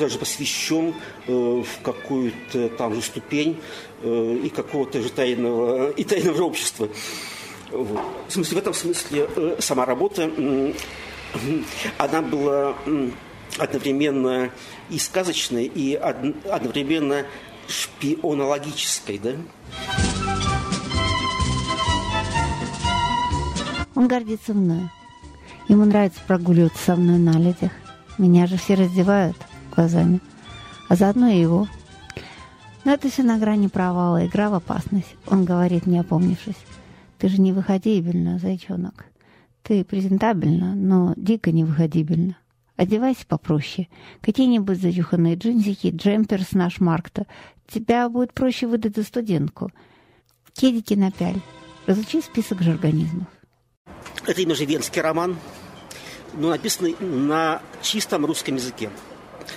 [0.00, 0.94] даже посвящен
[1.26, 3.60] э, в какую-то там же ступень
[4.02, 6.88] э, и какого-то же тайного, и тайного общества.
[7.70, 8.00] Вот.
[8.28, 10.30] В смысле, в этом смысле э, сама работа,
[11.98, 12.74] она была
[13.58, 14.50] одновременно
[14.88, 17.26] и сказочной, и одновременно
[17.68, 19.32] шпионологической, да?
[23.94, 24.90] Он гордится мною.
[25.68, 27.70] Ему нравится прогуливаться со мной на людях.
[28.18, 29.36] Меня же все раздевают
[29.80, 30.20] глазами,
[30.88, 31.66] а заодно и его.
[32.84, 35.14] Но это все на грани провала, игра в опасность.
[35.26, 36.56] Он говорит, не опомнившись.
[37.18, 39.06] Ты же не выходибельна, зайчонок.
[39.62, 42.36] Ты презентабельна, но дико невыходибельна.
[42.76, 43.88] Одевайся попроще.
[44.22, 47.26] Какие-нибудь зачуханные джинсики, джемпер с наш Маркта.
[47.68, 49.70] Тебя будет проще выдать за студентку.
[50.54, 51.40] Кедики напяль.
[51.86, 53.28] Разучи список жаргонизмов.
[54.26, 55.36] Это именно же венский роман,
[56.34, 58.90] но написанный на чистом русском языке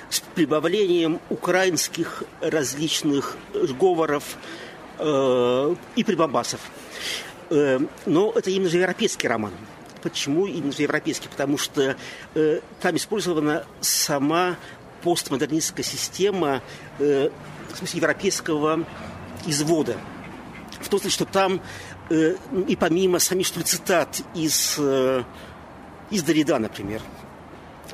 [0.09, 3.37] с прибавлением украинских различных
[3.79, 4.37] говоров
[4.99, 6.59] э, и прибамбасов.
[7.49, 9.53] Э, но это именно же европейский роман.
[10.01, 11.29] Почему именно же европейский?
[11.29, 11.95] Потому что
[12.35, 14.57] э, там использована сама
[15.01, 16.61] постмодернистская система
[16.99, 17.29] э,
[17.73, 18.85] в смысле европейского
[19.45, 19.97] извода.
[20.79, 21.61] В том смысле, что там
[22.09, 22.35] Э,
[22.67, 25.23] и помимо самих что ли, цитат из, э,
[26.09, 27.01] из Дорида, например,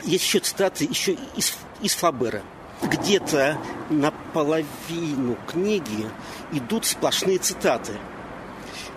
[0.04, 2.41] есть еще цитаты еще из, из Флабера.
[2.82, 3.57] Где-то
[3.89, 6.07] наполовину книги
[6.51, 7.93] идут сплошные цитаты.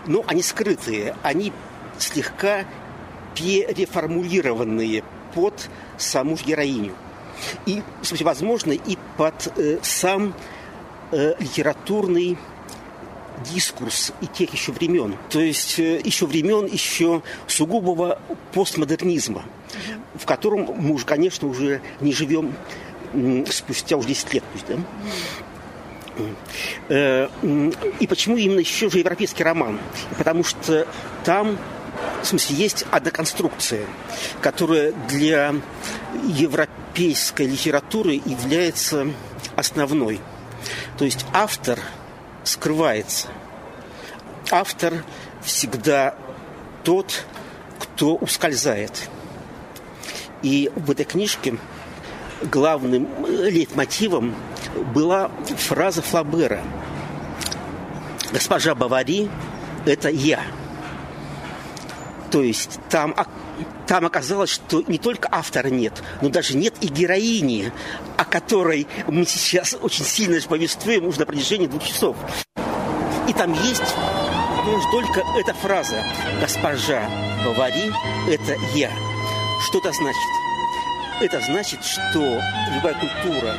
[0.07, 1.53] Но они скрытые, они
[1.99, 2.65] слегка
[3.35, 5.05] переформулированные
[5.35, 5.69] под
[5.99, 6.95] саму героиню.
[7.67, 7.83] И,
[8.21, 10.35] возможно, и под э, сам
[11.11, 12.39] э, литературный
[13.43, 15.17] дискурс и тех еще времен.
[15.31, 18.21] То есть э, еще времен еще сугубого
[18.53, 19.45] постмодернизма,
[20.15, 22.55] в котором мы уже, конечно, уже не живем
[23.51, 24.45] спустя уже 10 лет.
[24.53, 24.77] Пусть, да?
[26.89, 27.29] Э,
[28.01, 29.79] и почему именно еще же европейский роман?
[30.19, 30.87] Потому что
[31.25, 31.59] там
[32.23, 33.85] в смысле, есть одна конструкция,
[34.41, 35.55] которая для
[36.25, 39.09] европейской литературы является
[39.57, 40.21] основной.
[40.99, 41.79] То есть автор–
[42.45, 43.29] скрывается.
[44.51, 45.05] Автор
[45.43, 46.15] всегда
[46.85, 47.25] тот,
[47.79, 49.09] кто ускользает.
[50.43, 51.57] И в этой книжке
[52.43, 54.35] главным лейтмотивом
[54.95, 56.63] была фраза Флабера.
[58.33, 59.29] «Госпожа Бавари–
[59.87, 60.41] это я».
[62.31, 63.15] То есть там
[63.87, 67.71] там оказалось, что не только автора нет, но даже нет и героини,
[68.17, 72.17] о которой мы сейчас очень сильно повествуем уже на протяжении двух часов.
[73.29, 73.83] И там есть
[74.91, 76.03] только эта фраза
[76.41, 77.03] «Госпожа
[77.45, 77.93] Бавари–
[78.29, 79.12] это я».
[79.63, 80.21] Что это значит?
[81.21, 82.41] Это значит, что
[82.75, 83.55] любая культура,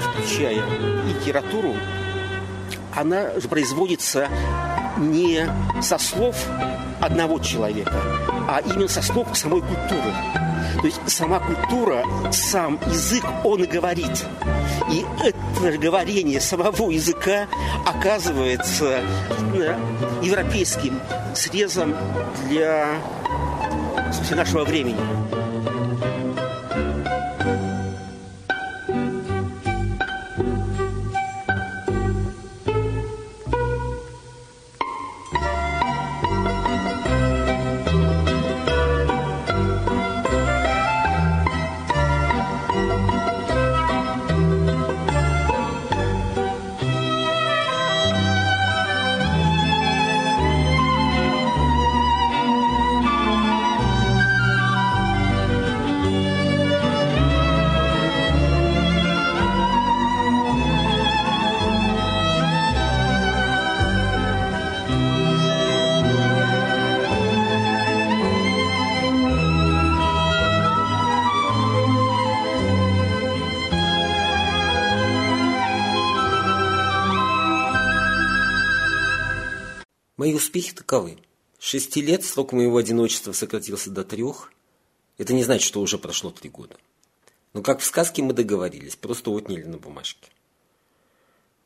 [0.00, 0.62] включая
[1.04, 1.74] литературу,
[2.94, 4.28] она производится
[4.98, 5.48] не
[5.82, 6.36] со слов
[7.00, 7.92] одного человека,
[8.48, 10.14] а именно со слов самой культуры.
[10.80, 14.24] То есть сама культура, сам язык, он говорит.
[14.90, 17.48] И это говорение самого языка
[17.84, 19.00] оказывается
[20.22, 21.00] европейским
[21.34, 21.94] срезом
[22.48, 22.94] для
[24.34, 25.29] нашего времени.
[80.90, 81.18] Таковы.
[81.60, 84.52] С шести лет срок моего одиночества сократился до трех.
[85.18, 86.76] Это не значит, что уже прошло три года.
[87.52, 90.30] Но как в сказке мы договорились, просто отняли на бумажке.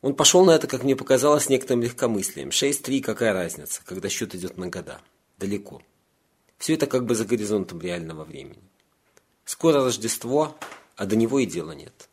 [0.03, 2.51] Он пошел на это, как мне показалось, с некоторым легкомыслием.
[2.51, 5.01] Шесть-три, какая разница, когда счет идет на года.
[5.39, 5.81] Далеко.
[6.59, 8.63] Все это как бы за горизонтом реального времени.
[9.47, 10.55] Скоро Рождество,
[10.97, 12.11] а до него и дела нет.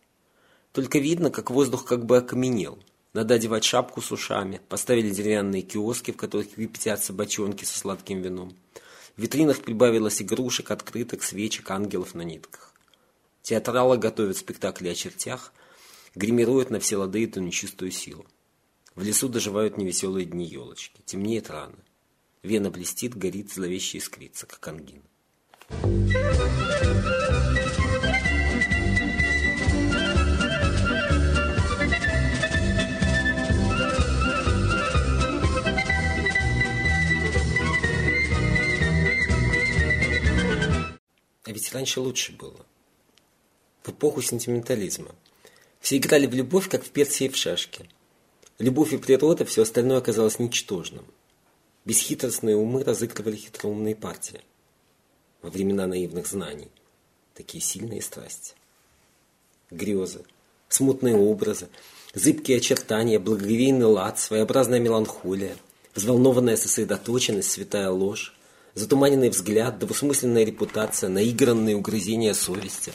[0.72, 2.80] Только видно, как воздух как бы окаменел–
[3.14, 4.62] надо одевать шапку с ушами.
[4.70, 8.55] Поставили деревянные киоски, в которых кипятятся бочонки со сладким вином.
[9.18, 12.74] В витринах прибавилось игрушек, открыток, свечек, ангелов на нитках.
[13.41, 15.51] Театралы готовят спектакли о чертях,
[16.16, 18.26] гримируют на все лады эту нечистую силу.
[18.95, 21.01] В лесу доживают невеселые дни елочки.
[21.05, 21.78] Темнеет рано.
[22.43, 25.03] Вена блестит, горит, зловеще искрится, как ангин.
[25.70, 25.88] А
[41.62, 42.66] ведь раньше лучше было.
[43.84, 45.14] В эпоху сентиментализма.
[45.80, 47.88] Все играли в любовь, как в Персии в шашки.
[48.57, 51.05] Любовь и природа, все остальное оказалось ничтожным.
[51.86, 54.41] Бесхитростные умы разыгрывали хитроумные партии.
[55.43, 56.70] Во времена наивных знаний.
[57.36, 58.55] Такие сильные страсти.
[59.70, 60.24] Грезы,
[60.68, 61.70] смутные образы,
[62.16, 65.55] зыбкие очертания, благоговейный лад, своеобразная меланхолия,
[65.93, 68.36] взволнованная сосредоточенность, святая ложь,
[68.76, 72.93] затуманенный взгляд, двусмысленная репутация, наигранные угрызения совести,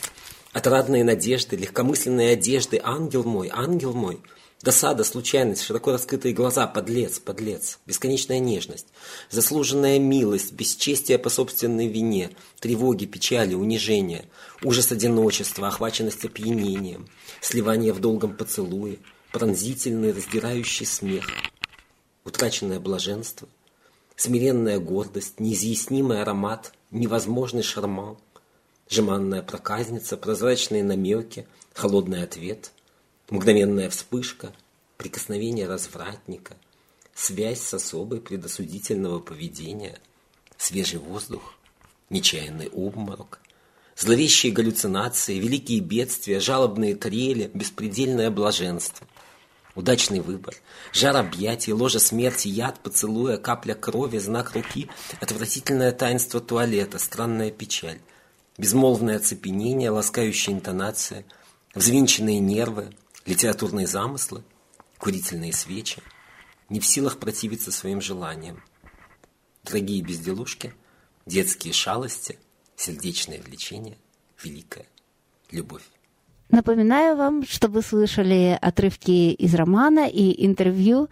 [0.53, 4.19] отрадные надежды, легкомысленные одежды, ангел мой, ангел мой,
[4.63, 8.87] досада, случайность, широко раскрытые глаза, подлец, подлец, бесконечная нежность,
[9.29, 14.25] заслуженная милость, бесчестие по собственной вине, тревоги, печали, унижения,
[14.63, 17.07] ужас одиночества, охваченность опьянением,
[17.41, 18.99] сливание в долгом поцелуе,
[19.31, 21.25] пронзительный, раздирающий смех,
[22.25, 23.47] утраченное блаженство,
[24.17, 28.17] смиренная гордость, неизъяснимый аромат, невозможный шарман,
[28.89, 32.71] жеманная проказница, прозрачные намеки, холодный ответ,
[33.29, 34.51] мгновенная вспышка,
[34.97, 36.57] прикосновение развратника,
[37.13, 39.99] связь с особой предосудительного поведения,
[40.57, 41.53] свежий воздух,
[42.09, 43.39] нечаянный обморок,
[43.95, 49.07] зловещие галлюцинации, великие бедствия, жалобные трели, беспредельное блаженство–
[49.77, 50.55] Удачный выбор.
[50.91, 54.89] Жар объятий, ложа смерти, яд, поцелуя, капля крови, знак руки,
[55.21, 57.99] отвратительное таинство туалета, странная печаль,
[58.57, 61.25] безмолвное оцепенение, ласкающая интонация,
[61.75, 62.89] взвинченные нервы,
[63.27, 64.43] литературные замыслы,
[64.97, 66.01] курительные свечи,
[66.69, 68.63] не в силах противиться своим желаниям.
[69.63, 70.73] Дорогие безделушки,
[71.27, 72.39] детские шалости,
[72.75, 73.99] сердечное влечение,
[74.41, 74.87] великая
[75.51, 75.83] любовь.
[76.49, 81.09] Напоминаю вам, что вы слышали отрывки из романа и интервью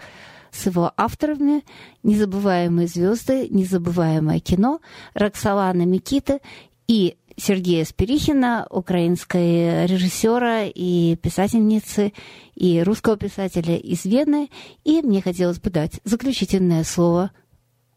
[0.51, 1.63] с его авторами
[2.03, 4.79] «Незабываемые звезды», «Незабываемое кино»,
[5.13, 6.39] Роксолана Микита
[6.87, 12.13] и Сергея Спирихина, украинской режиссера и писательницы,
[12.55, 14.49] и русского писателя из Вены.
[14.85, 17.31] И мне хотелось бы дать заключительное слово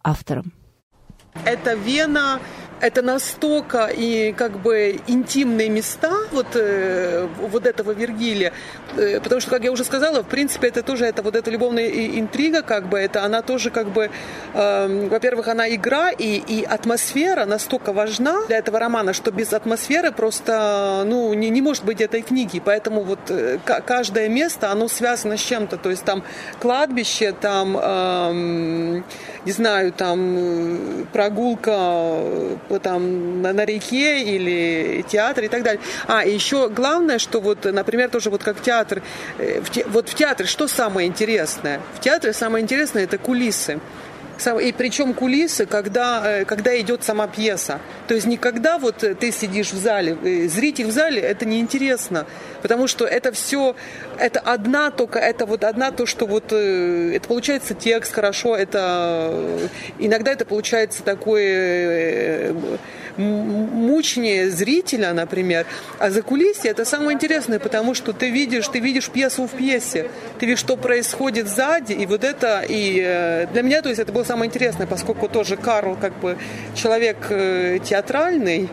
[0.03, 0.53] авторам.
[1.45, 2.41] Это Вена
[2.81, 8.53] это настолько и как бы интимные места вот, э, вот этого Вергилия,
[8.97, 11.89] э, потому что, как я уже сказала, в принципе, это тоже это вот эта любовная
[11.89, 14.11] интрига, как бы, это она тоже как бы,
[14.55, 20.13] э, во-первых, она игра и, и атмосфера настолько важна для этого романа, что без атмосферы
[20.13, 25.37] просто, ну, не, не может быть этой книги, поэтому вот э, каждое место, оно связано
[25.37, 26.23] с чем-то, то есть там
[26.61, 29.03] кладбище, там, э,
[29.45, 32.19] не знаю, там прогулка
[32.83, 35.81] там на, на реке или театр и так далее.
[36.07, 39.03] А, и еще главное, что вот, например, тоже вот как театр,
[39.39, 41.81] э, в те, вот в театре что самое интересное?
[41.95, 43.81] В театре самое интересное это кулисы.
[44.47, 47.81] И причем кулисы, когда, э, когда идет сама пьеса.
[48.07, 52.27] То есть никогда вот ты сидишь в зале, э, зритель в зале, это неинтересно.
[52.63, 53.75] Потому что это все,
[54.19, 59.35] это одна только, это вот одна то, что вот, э, это получается текст хорошо, это
[59.99, 62.55] иногда это получается такое
[63.19, 65.67] мучнее зрителя, например.
[65.99, 70.11] А за кулисье это самое интересное, потому что ты видишь, ты видишь пьесу в пьесе,
[70.39, 74.13] ты видишь, что происходит сзади, и вот это, и э, для меня, то есть это
[74.13, 76.39] было самое интересное, поскольку тоже Карл как бы
[76.75, 78.69] человек э, театральный,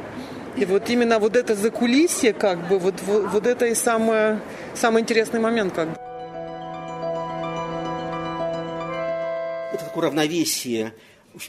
[0.55, 4.39] и вот именно вот это закулисье, как бы, вот, вот, вот это и самое,
[4.73, 5.95] самый интересный момент, как бы.
[9.73, 10.93] Это такое равновесие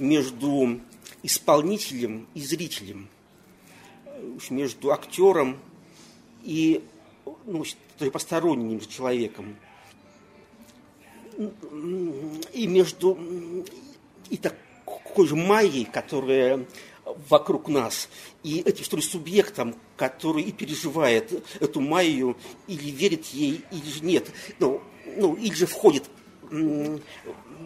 [0.00, 0.80] между
[1.22, 3.08] исполнителем и зрителем,
[4.50, 5.58] между актером
[6.42, 6.84] и
[7.44, 7.64] ну,
[8.12, 9.56] посторонним человеком.
[12.52, 13.18] И между
[14.30, 16.66] и такой же майей, которая
[17.28, 18.08] вокруг нас,
[18.42, 22.36] и этим, что ли, субъектом, который и переживает эту майю,
[22.66, 24.80] или верит ей, или же нет, ну,
[25.16, 26.04] ну или же входит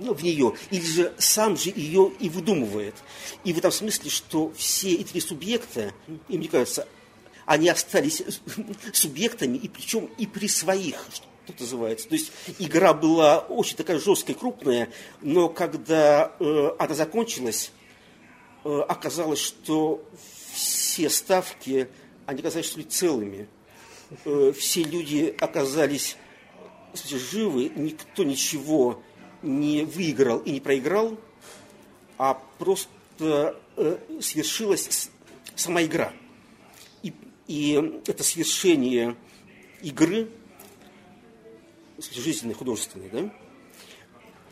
[0.00, 2.94] ну, в нее, или же сам же ее и выдумывает.
[3.44, 5.92] И в этом смысле, что все эти субъекта,
[6.28, 6.88] и мне кажется,
[7.46, 8.22] они остались
[8.92, 12.08] субъектами, и причем и при своих, что называется.
[12.08, 14.88] То есть игра была очень такая жесткая, крупная,
[15.20, 17.72] но когда э, она закончилась,
[18.64, 20.02] э, оказалось, что
[20.52, 21.88] все ставки,
[22.26, 23.48] они оказались целыми.
[24.24, 26.16] Э, все люди оказались
[26.94, 29.02] живы, никто ничего
[29.42, 31.18] не выиграл и не проиграл,
[32.18, 35.10] а просто э, свершилась
[35.54, 36.12] сама игра.
[37.02, 37.14] И,
[37.46, 39.16] и это свершение
[39.82, 40.30] игры,
[41.98, 43.32] жизненной, художественной, да,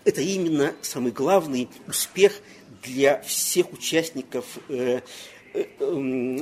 [0.05, 2.41] это именно самый главный успех
[2.83, 5.01] для всех участников э,
[5.53, 6.39] э, э,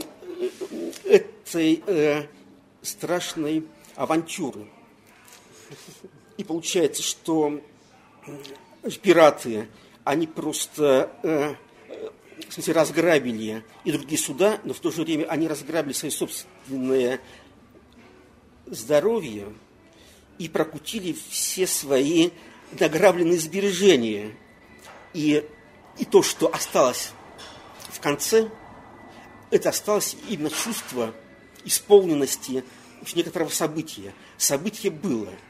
[1.04, 2.26] этой э,
[2.82, 3.66] страшной
[3.96, 4.68] авантюры.
[6.36, 7.60] И получается, что
[9.02, 9.68] пираты,
[10.04, 11.54] они просто э,
[12.48, 17.20] в смысле, разграбили и другие суда, но в то же время они разграбили свое собственное
[18.66, 19.52] здоровье
[20.38, 22.30] и прокутили все свои
[22.78, 24.36] награбленные сбережения.
[25.14, 25.44] И,
[25.98, 27.12] и то, что осталось
[27.90, 28.50] в конце,
[29.50, 31.14] это осталось именно чувство
[31.64, 32.64] исполненности
[33.14, 34.12] некоторого события.
[34.36, 35.30] Событие было–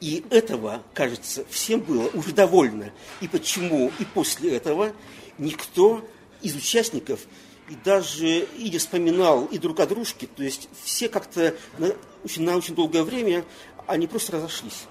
[0.00, 2.92] и этого, кажется, всем было уже довольно.
[3.20, 4.92] И почему и после этого
[5.38, 6.06] никто
[6.42, 7.20] из участников
[7.68, 11.92] и даже и не вспоминал и друг о дружке, то есть все как-то на
[12.24, 13.44] очень, на очень долгое время
[13.86, 14.84] они просто разошлись.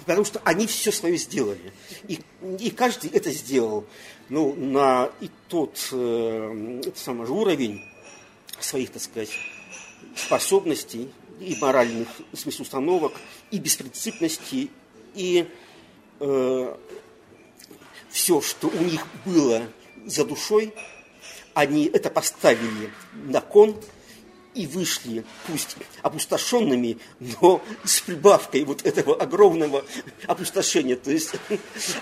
[0.00, 1.72] Потому что они все свое сделали.
[2.08, 2.20] И,
[2.58, 3.84] и каждый это сделал
[4.28, 7.82] ну, на и тот э, самый же уровень
[8.58, 9.30] своих, так сказать,
[10.16, 13.12] способностей, и моральных смысле установок,
[13.50, 14.70] и беспринципности,
[15.14, 15.48] и
[16.20, 16.76] э,
[18.10, 19.62] все, что у них было
[20.06, 20.74] за душой,
[21.54, 23.76] они это поставили на кон
[24.54, 29.84] и вышли, пусть опустошенными, но с прибавкой вот этого огромного
[30.26, 30.96] опустошения.
[30.96, 31.34] То есть,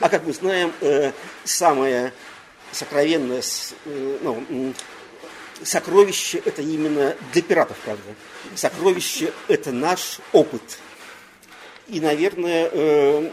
[0.00, 1.12] а как мы знаем, э,
[1.44, 2.12] самое
[2.72, 3.42] сокровенное,
[3.84, 4.74] э, ну,
[5.62, 8.14] сокровище это именно для пиратов, правда.
[8.54, 10.78] Сокровище это наш опыт.
[11.88, 13.30] И, наверное, э,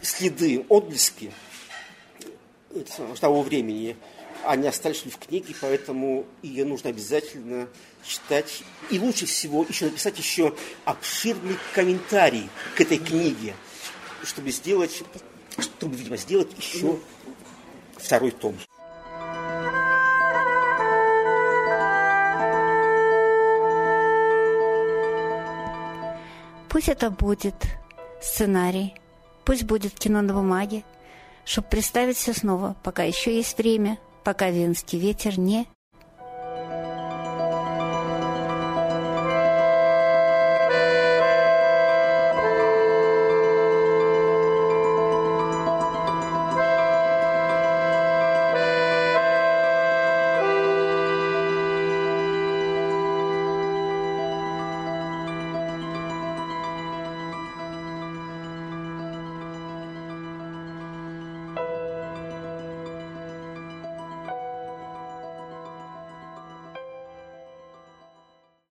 [0.00, 1.32] следы, отблески
[3.20, 3.96] того времени,
[4.44, 7.68] они остались в книге, поэтому ее нужно обязательно
[8.04, 8.62] читать.
[8.90, 13.54] И лучше всего еще написать еще обширный комментарий к этой книге,
[14.22, 15.02] чтобы сделать,
[15.58, 16.98] чтобы, видимо, сделать еще
[17.98, 18.56] второй том.
[26.70, 27.56] Пусть это будет
[28.22, 28.94] сценарий,
[29.44, 30.84] пусть будет кино на бумаге,
[31.44, 35.66] чтобы представить все снова, пока еще есть время, пока венский ветер не